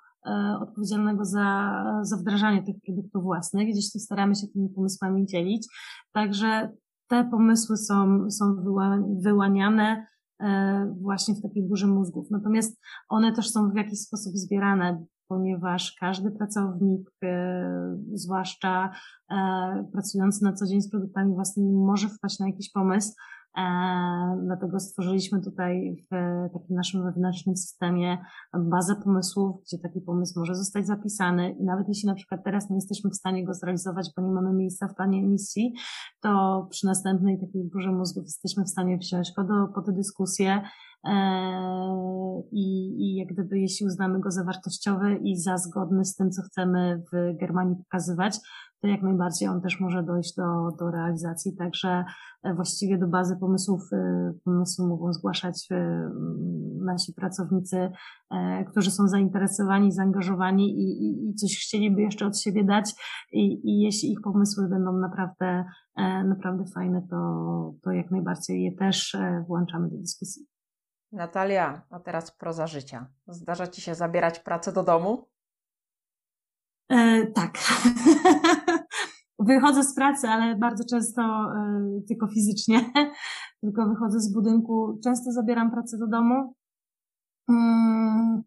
odpowiedzialnego 0.62 1.25
za, 1.25 1.84
za 2.01 2.17
wdrażanie 2.17 2.63
tych 2.63 2.75
produktów 2.86 3.23
własnych. 3.23 3.67
Gdzieś 3.67 3.91
tu 3.91 3.99
staramy 3.99 4.36
się 4.36 4.47
tymi 4.47 4.69
pomysłami 4.69 5.25
dzielić. 5.25 5.67
Także 6.13 6.69
te 7.08 7.29
pomysły 7.31 7.77
są, 7.77 8.29
są 8.31 8.55
wyłaniane 9.23 10.08
właśnie 11.01 11.36
w 11.36 11.41
takiej 11.41 11.63
burzy 11.63 11.88
mózgów. 11.88 12.31
Natomiast 12.31 12.79
one 13.10 13.34
też 13.34 13.51
są 13.51 13.71
w 13.71 13.75
jakiś 13.75 13.99
sposób 13.99 14.34
zbierane 14.34 15.05
ponieważ 15.27 15.95
każdy 15.99 16.31
pracownik, 16.31 17.11
e, 17.23 17.97
zwłaszcza 18.13 18.91
e, 19.31 19.88
pracujący 19.91 20.43
na 20.43 20.53
co 20.53 20.65
dzień 20.65 20.81
z 20.81 20.89
produktami 20.89 21.33
własnymi, 21.33 21.73
może 21.73 22.09
wpaść 22.09 22.39
na 22.39 22.47
jakiś 22.47 22.71
pomysł. 22.71 23.13
E, 23.57 24.41
dlatego 24.43 24.79
stworzyliśmy 24.79 25.41
tutaj 25.41 25.97
w 26.11 26.15
takim 26.53 26.75
naszym 26.75 27.03
wewnętrznym 27.03 27.57
systemie 27.57 28.17
bazę 28.53 28.95
pomysłów, 28.95 29.61
gdzie 29.61 29.77
taki 29.77 30.01
pomysł 30.01 30.39
może 30.39 30.55
zostać 30.55 30.87
zapisany. 30.87 31.51
I 31.51 31.63
nawet 31.63 31.87
jeśli 31.87 32.07
na 32.07 32.15
przykład 32.15 32.43
teraz 32.43 32.69
nie 32.69 32.75
jesteśmy 32.75 33.09
w 33.09 33.15
stanie 33.15 33.45
go 33.45 33.53
zrealizować, 33.53 34.09
bo 34.17 34.23
nie 34.23 34.31
mamy 34.31 34.53
miejsca 34.53 34.87
w 34.87 34.95
planie 34.95 35.19
emisji, 35.19 35.73
to 36.21 36.67
przy 36.71 36.85
następnej 36.85 37.39
takiej 37.39 37.69
burze 37.73 37.91
mózgów 37.91 38.23
jesteśmy 38.23 38.63
w 38.63 38.69
stanie 38.69 38.97
wziąć 38.97 39.31
go 39.37 39.43
do, 39.43 39.67
po 39.75 39.81
tę 39.81 39.91
dyskusję 39.91 40.61
Eee, 41.05 42.43
i, 42.51 42.95
i 43.03 43.15
jak 43.15 43.27
gdyby 43.27 43.59
jeśli 43.59 43.85
uznamy 43.85 44.19
go 44.19 44.31
za 44.31 44.43
wartościowy 44.43 45.19
i 45.23 45.37
za 45.37 45.57
zgodny 45.57 46.05
z 46.05 46.15
tym, 46.15 46.31
co 46.31 46.41
chcemy 46.41 47.03
w 47.11 47.37
Germanii 47.37 47.75
pokazywać, 47.75 48.37
to 48.81 48.88
jak 48.88 49.01
najbardziej 49.01 49.47
on 49.49 49.61
też 49.61 49.79
może 49.79 50.03
dojść 50.03 50.35
do, 50.35 50.71
do 50.79 50.91
realizacji. 50.91 51.55
Także 51.55 52.05
e, 52.43 52.53
właściwie 52.53 52.97
do 52.97 53.07
bazy 53.07 53.38
pomysłów, 53.38 53.81
e, 53.93 54.33
pomysłu 54.43 54.88
mogą 54.88 55.13
zgłaszać 55.13 55.67
e, 55.71 56.09
nasi 56.85 57.13
pracownicy, 57.13 57.91
którzy 58.71 58.91
są 58.91 59.07
zainteresowani, 59.07 59.91
zaangażowani 59.91 60.71
i, 60.71 61.05
i, 61.05 61.29
i 61.29 61.35
coś 61.35 61.57
chcieliby 61.65 62.01
jeszcze 62.01 62.25
od 62.25 62.39
siebie 62.39 62.63
dać. 62.63 62.93
I, 63.31 63.69
I 63.69 63.79
jeśli 63.79 64.11
ich 64.11 64.21
pomysły 64.21 64.69
będą 64.69 64.97
naprawdę, 64.97 65.65
naprawdę 66.25 66.65
fajne, 66.75 67.07
to, 67.09 67.73
to 67.83 67.91
jak 67.91 68.11
najbardziej 68.11 68.63
je 68.63 68.71
też 68.71 69.17
włączamy 69.47 69.89
do 69.89 69.97
dyskusji. 69.97 70.45
Natalia, 71.11 71.81
a 71.89 71.99
teraz 71.99 72.38
proza 72.38 72.67
życia. 72.67 73.07
Zdarza 73.27 73.67
Ci 73.67 73.81
się 73.81 73.95
zabierać 73.95 74.39
pracę 74.39 74.73
do 74.73 74.83
domu? 74.83 75.27
E, 76.89 77.26
tak. 77.26 77.58
Wychodzę 79.39 79.84
z 79.84 79.95
pracy, 79.95 80.28
ale 80.28 80.56
bardzo 80.56 80.84
często 80.89 81.21
e, 81.21 82.02
tylko 82.08 82.28
fizycznie. 82.28 82.91
tylko 83.62 83.89
wychodzę 83.89 84.19
z 84.19 84.34
budynku. 84.34 85.00
Często 85.04 85.32
zabieram 85.32 85.71
pracę 85.71 85.98
do 85.98 86.08
domu. 86.08 86.56
Mm. 87.50 88.43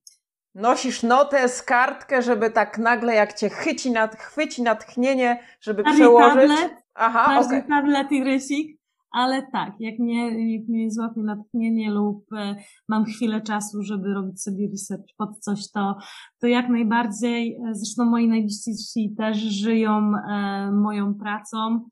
Nosisz 0.55 1.03
notę 1.03 1.47
kartkę, 1.67 2.23
żeby 2.23 2.51
tak 2.51 2.79
nagle 2.79 3.15
jak 3.15 3.33
cię 3.33 3.51
chyci, 3.51 3.91
nad, 3.91 4.17
chwyci 4.17 4.63
natchnienie, 4.63 5.43
żeby 5.61 5.85
przełożyć. 5.85 6.51
Tablet, 6.51 6.85
Aha, 6.95 7.41
okej. 7.41 7.47
Okay. 7.47 7.63
tablet 7.63 8.13
i 8.13 8.25
rysik 8.25 8.78
ale 9.11 9.47
tak, 9.53 9.75
jak 9.81 9.99
mnie, 9.99 10.53
jak 10.57 10.69
mnie 10.69 10.91
złapie 10.91 11.23
natchnienie 11.23 11.91
lub 11.91 12.33
e, 12.33 12.57
mam 12.89 13.05
chwilę 13.05 13.41
czasu, 13.41 13.83
żeby 13.83 14.15
robić 14.15 14.43
sobie 14.43 14.69
research 14.71 15.15
pod 15.17 15.39
coś, 15.39 15.71
to, 15.71 15.97
to 16.41 16.47
jak 16.47 16.69
najbardziej, 16.69 17.57
e, 17.57 17.75
zresztą 17.75 18.05
moi 18.05 18.29
najbliżsi 18.29 19.15
też 19.17 19.39
żyją 19.39 20.13
e, 20.31 20.73
moją 20.73 21.15
pracą. 21.15 21.89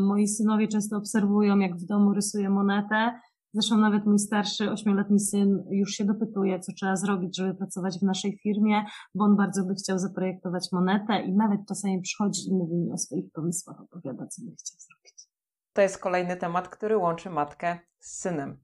Moi 0.00 0.28
synowie 0.28 0.68
często 0.68 0.96
obserwują, 0.96 1.58
jak 1.58 1.76
w 1.76 1.86
domu 1.86 2.14
rysuję 2.14 2.50
monetę. 2.50 3.20
Zresztą 3.54 3.76
nawet 3.76 4.06
mój 4.06 4.18
starszy, 4.18 4.70
ośmioletni 4.70 5.20
syn 5.20 5.64
już 5.70 5.90
się 5.90 6.04
dopytuje, 6.04 6.60
co 6.60 6.72
trzeba 6.72 6.96
zrobić, 6.96 7.36
żeby 7.36 7.54
pracować 7.54 7.98
w 7.98 8.02
naszej 8.02 8.38
firmie, 8.42 8.84
bo 9.14 9.24
on 9.24 9.36
bardzo 9.36 9.64
by 9.64 9.74
chciał 9.74 9.98
zaprojektować 9.98 10.68
monetę 10.72 11.22
i 11.22 11.32
nawet 11.32 11.60
czasami 11.68 12.00
przychodzi 12.00 12.48
i 12.48 12.52
mówi 12.52 12.76
mi 12.76 12.92
o 12.92 12.98
swoich 12.98 13.32
pomysłach, 13.32 13.80
opowiada, 13.80 14.26
co 14.26 14.42
by 14.42 14.50
chciał 14.50 14.78
zrobić 14.78 14.99
to 15.80 15.84
jest 15.84 15.98
kolejny 15.98 16.36
temat, 16.36 16.68
który 16.68 16.96
łączy 16.96 17.30
matkę 17.30 17.78
z 17.98 18.20
synem. 18.20 18.58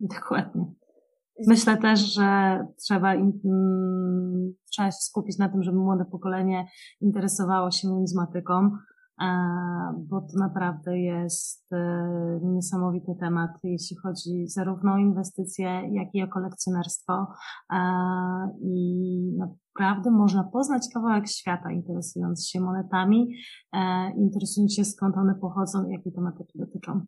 Dokładnie. 0.00 0.74
Myślę 1.46 1.76
też, 1.76 2.00
że 2.00 2.58
trzeba, 2.78 3.14
im, 3.14 3.40
mm, 3.44 4.54
trzeba 4.70 4.90
się 4.90 4.96
skupić 5.00 5.38
na 5.38 5.48
tym, 5.48 5.62
żeby 5.62 5.78
młode 5.78 6.04
pokolenie 6.04 6.66
interesowało 7.00 7.70
się 7.70 7.88
numizmatyką, 7.88 8.70
bo 9.96 10.20
to 10.20 10.38
naprawdę 10.38 10.98
jest 10.98 11.72
e, 11.72 12.40
niesamowity 12.42 13.14
temat, 13.20 13.50
jeśli 13.62 13.96
chodzi 13.96 14.48
zarówno 14.48 14.92
o 14.92 14.98
inwestycje, 14.98 15.88
jak 15.92 16.08
i 16.14 16.22
o 16.22 16.28
kolekcjonerstwo. 16.28 17.26
E, 17.72 17.76
I 18.60 19.38
naprawdę 19.38 20.10
można 20.10 20.44
poznać 20.44 20.82
kawałek 20.94 21.28
świata, 21.28 21.70
interesując 21.70 22.48
się 22.48 22.60
monetami, 22.60 23.34
e, 23.72 24.10
interesując 24.16 24.74
się 24.74 24.84
skąd 24.84 25.16
one 25.16 25.34
pochodzą 25.34 25.88
jakie 25.88 26.12
tematyki 26.12 26.58
dotyczą. 26.58 27.06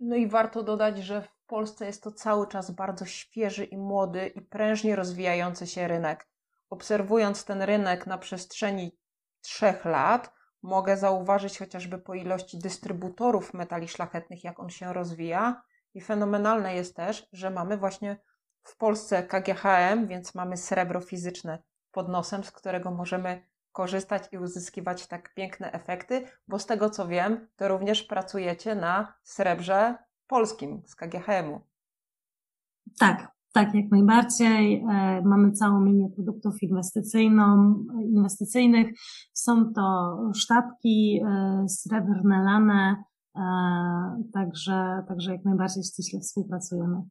No 0.00 0.16
i 0.16 0.28
warto 0.28 0.62
dodać, 0.62 0.98
że 0.98 1.22
w 1.22 1.46
Polsce 1.46 1.86
jest 1.86 2.02
to 2.02 2.12
cały 2.12 2.46
czas 2.46 2.70
bardzo 2.70 3.04
świeży 3.04 3.64
i 3.64 3.76
młody 3.76 4.26
i 4.26 4.40
prężnie 4.40 4.96
rozwijający 4.96 5.66
się 5.66 5.88
rynek. 5.88 6.26
Obserwując 6.70 7.44
ten 7.44 7.62
rynek 7.62 8.06
na 8.06 8.18
przestrzeni 8.18 8.98
trzech 9.40 9.84
lat, 9.84 10.39
mogę 10.62 10.96
zauważyć 10.96 11.58
chociażby 11.58 11.98
po 11.98 12.14
ilości 12.14 12.58
dystrybutorów 12.58 13.54
metali 13.54 13.88
szlachetnych, 13.88 14.44
jak 14.44 14.60
on 14.60 14.70
się 14.70 14.92
rozwija. 14.92 15.62
I 15.94 16.00
fenomenalne 16.00 16.74
jest 16.74 16.96
też, 16.96 17.28
że 17.32 17.50
mamy 17.50 17.76
właśnie 17.76 18.16
w 18.62 18.76
Polsce 18.76 19.22
KGHM, 19.22 20.06
więc 20.06 20.34
mamy 20.34 20.56
srebro 20.56 21.00
fizyczne 21.00 21.62
pod 21.90 22.08
nosem, 22.08 22.44
z 22.44 22.50
którego 22.50 22.90
możemy 22.90 23.46
korzystać 23.72 24.22
i 24.32 24.38
uzyskiwać 24.38 25.06
tak 25.06 25.34
piękne 25.34 25.72
efekty, 25.72 26.26
bo 26.48 26.58
z 26.58 26.66
tego 26.66 26.90
co 26.90 27.08
wiem, 27.08 27.48
to 27.56 27.68
również 27.68 28.02
pracujecie 28.02 28.74
na 28.74 29.14
srebrze 29.22 29.98
polskim 30.26 30.82
z 30.86 30.94
KGHM-u. 30.94 31.60
Tak, 32.98 33.28
tak, 33.52 33.74
jak 33.74 33.90
najbardziej. 33.90 34.74
E, 34.74 35.22
mamy 35.24 35.52
całą 35.52 35.84
linię 35.84 36.08
produktów 36.14 36.62
inwestycyjną, 36.62 37.74
inwestycyjnych. 38.02 38.90
Są 39.32 39.72
to 39.72 40.16
sztabki 40.34 41.20
e, 41.26 41.64
srebrne, 41.68 42.42
lane, 42.44 43.04
także, 44.32 45.04
także 45.08 45.32
jak 45.32 45.44
najbardziej 45.44 45.84
ściśle 45.84 46.20
współpracujemy 46.20 47.02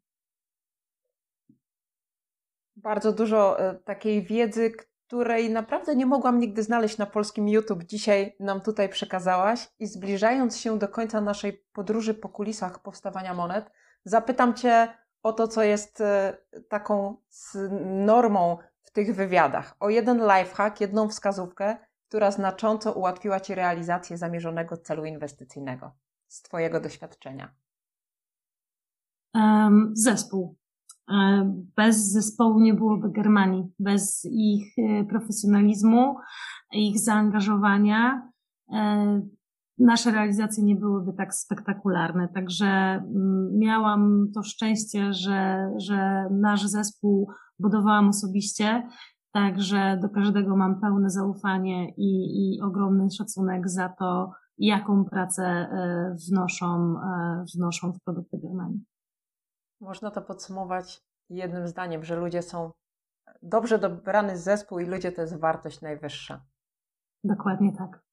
bardzo 2.82 3.12
dużo 3.12 3.60
e, 3.60 3.76
takiej 3.76 4.24
wiedzy, 4.24 4.72
której 5.08 5.50
naprawdę 5.50 5.96
nie 5.96 6.06
mogłam 6.06 6.40
nigdy 6.40 6.64
znaleźć 6.64 6.98
na 6.98 7.06
polskim 7.06 7.50
YouTube. 7.50 7.84
Dzisiaj 7.84 8.36
nam 8.40 8.62
tutaj 8.62 8.90
przekazałaś 8.90 9.70
i 9.80 9.88
zbliżając 9.88 10.58
się 10.58 10.80
do 10.80 10.88
końca 10.88 11.22
naszej 11.22 11.64
podróży 11.74 12.14
po 12.14 12.30
kulisach 12.30 12.82
powstawania 12.82 13.34
monet, 13.34 13.72
zapytam 14.06 14.54
Cię 14.54 14.88
o 15.24 15.34
to, 15.34 15.48
co 15.48 15.64
jest 15.64 16.02
e, 16.02 16.38
taką 16.70 17.18
normą 18.06 18.58
w 18.84 18.92
tych 18.92 19.16
wywiadach. 19.16 19.76
O 19.80 19.90
jeden 19.90 20.18
lifehack, 20.18 20.82
jedną 20.82 21.10
wskazówkę, 21.10 21.78
która 22.08 22.32
znacząco 22.32 22.94
ułatwiła 22.94 23.40
Ci 23.40 23.56
realizację 23.56 24.18
zamierzonego 24.18 24.78
celu 24.78 25.06
inwestycyjnego 25.06 25.92
z 26.28 26.42
Twojego 26.42 26.80
doświadczenia. 26.80 27.56
Um, 29.34 29.92
zespół. 29.96 30.58
E, 31.12 31.44
bez 31.76 32.12
zespołu 32.12 32.60
nie 32.60 32.74
byłoby 32.74 33.12
Germanii, 33.12 33.64
bez 33.80 34.28
ich 34.32 34.74
e, 34.78 35.04
profesjonalizmu, 35.04 36.16
ich 36.72 37.00
zaangażowania 37.00 38.32
nasze 39.80 40.12
realizacje 40.12 40.64
nie 40.64 40.76
byłyby 40.76 41.14
tak 41.14 41.34
spektakularne. 41.34 42.28
Także 42.28 42.66
mm, 42.66 43.58
miałam 43.58 44.32
to 44.34 44.44
szczęście, 44.44 45.14
że, 45.14 45.72
że 45.78 46.30
nasz 46.32 46.66
zespół 46.66 47.32
budowałam 47.60 48.10
osobiście, 48.10 48.90
także 49.32 50.00
do 50.02 50.10
każdego 50.10 50.56
mam 50.58 50.82
pełne 50.82 51.10
zaufanie 51.10 51.90
i, 51.90 52.12
i 52.56 52.62
ogromny 52.62 53.12
szacunek 53.12 53.70
za 53.70 53.90
to, 53.90 54.32
jaką 54.58 55.06
pracę 55.06 55.70
wnoszą, 56.28 56.96
wnoszą 57.56 57.94
w 57.94 58.04
produkty 58.04 58.38
Germanii. 58.38 58.86
Można 59.82 60.12
to 60.12 60.22
podsumować 60.22 61.02
jednym 61.30 61.68
zdaniem, 61.68 62.04
że 62.04 62.16
ludzie 62.16 62.42
są 62.42 62.72
dobrze 63.42 63.80
dobrany 63.80 64.38
zespół 64.38 64.80
i 64.80 64.86
ludzie 64.86 65.12
to 65.12 65.22
jest 65.22 65.40
wartość 65.40 65.82
najwyższa. 65.82 66.46
Dokładnie 67.24 67.74
tak. 67.78 68.09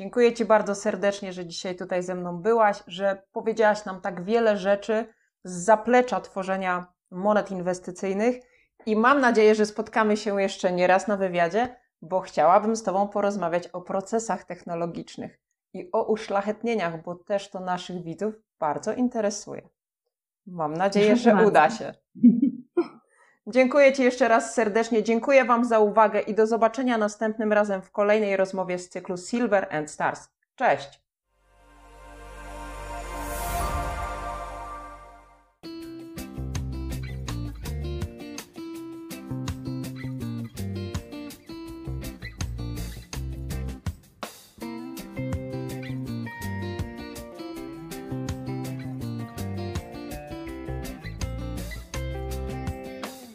Dziękuję 0.00 0.32
Ci 0.32 0.44
bardzo 0.44 0.74
serdecznie, 0.74 1.32
że 1.32 1.46
dzisiaj 1.46 1.76
tutaj 1.76 2.02
ze 2.02 2.14
mną 2.14 2.36
byłaś, 2.36 2.82
że 2.86 3.22
powiedziałaś 3.32 3.84
nam 3.84 4.00
tak 4.00 4.24
wiele 4.24 4.56
rzeczy 4.56 5.06
z 5.44 5.64
zaplecza 5.64 6.20
tworzenia 6.20 6.86
monet 7.10 7.50
inwestycyjnych. 7.50 8.36
I 8.86 8.96
mam 8.96 9.20
nadzieję, 9.20 9.54
że 9.54 9.66
spotkamy 9.66 10.16
się 10.16 10.42
jeszcze 10.42 10.72
nie 10.72 10.86
raz 10.86 11.08
na 11.08 11.16
wywiadzie, 11.16 11.76
bo 12.02 12.20
chciałabym 12.20 12.76
z 12.76 12.82
Tobą 12.82 13.08
porozmawiać 13.08 13.68
o 13.68 13.80
procesach 13.80 14.44
technologicznych 14.44 15.40
i 15.74 15.88
o 15.92 16.12
uszlachetnieniach, 16.12 17.02
bo 17.02 17.14
też 17.14 17.50
to 17.50 17.60
naszych 17.60 18.02
widzów 18.02 18.34
bardzo 18.58 18.92
interesuje. 18.92 19.68
Mam 20.46 20.74
nadzieję, 20.74 21.16
że 21.16 21.34
uda 21.46 21.70
się. 21.70 21.94
Dziękuję 23.46 23.92
Ci 23.92 24.02
jeszcze 24.02 24.28
raz 24.28 24.54
serdecznie. 24.54 25.02
Dziękuję 25.02 25.44
Wam 25.44 25.64
za 25.64 25.78
uwagę 25.78 26.20
i 26.20 26.34
do 26.34 26.46
zobaczenia 26.46 26.98
następnym 26.98 27.52
razem 27.52 27.82
w 27.82 27.90
kolejnej 27.90 28.36
rozmowie 28.36 28.78
z 28.78 28.88
cyklu 28.88 29.16
Silver 29.16 29.76
and 29.76 29.90
Stars. 29.90 30.28
Cześć! 30.54 31.09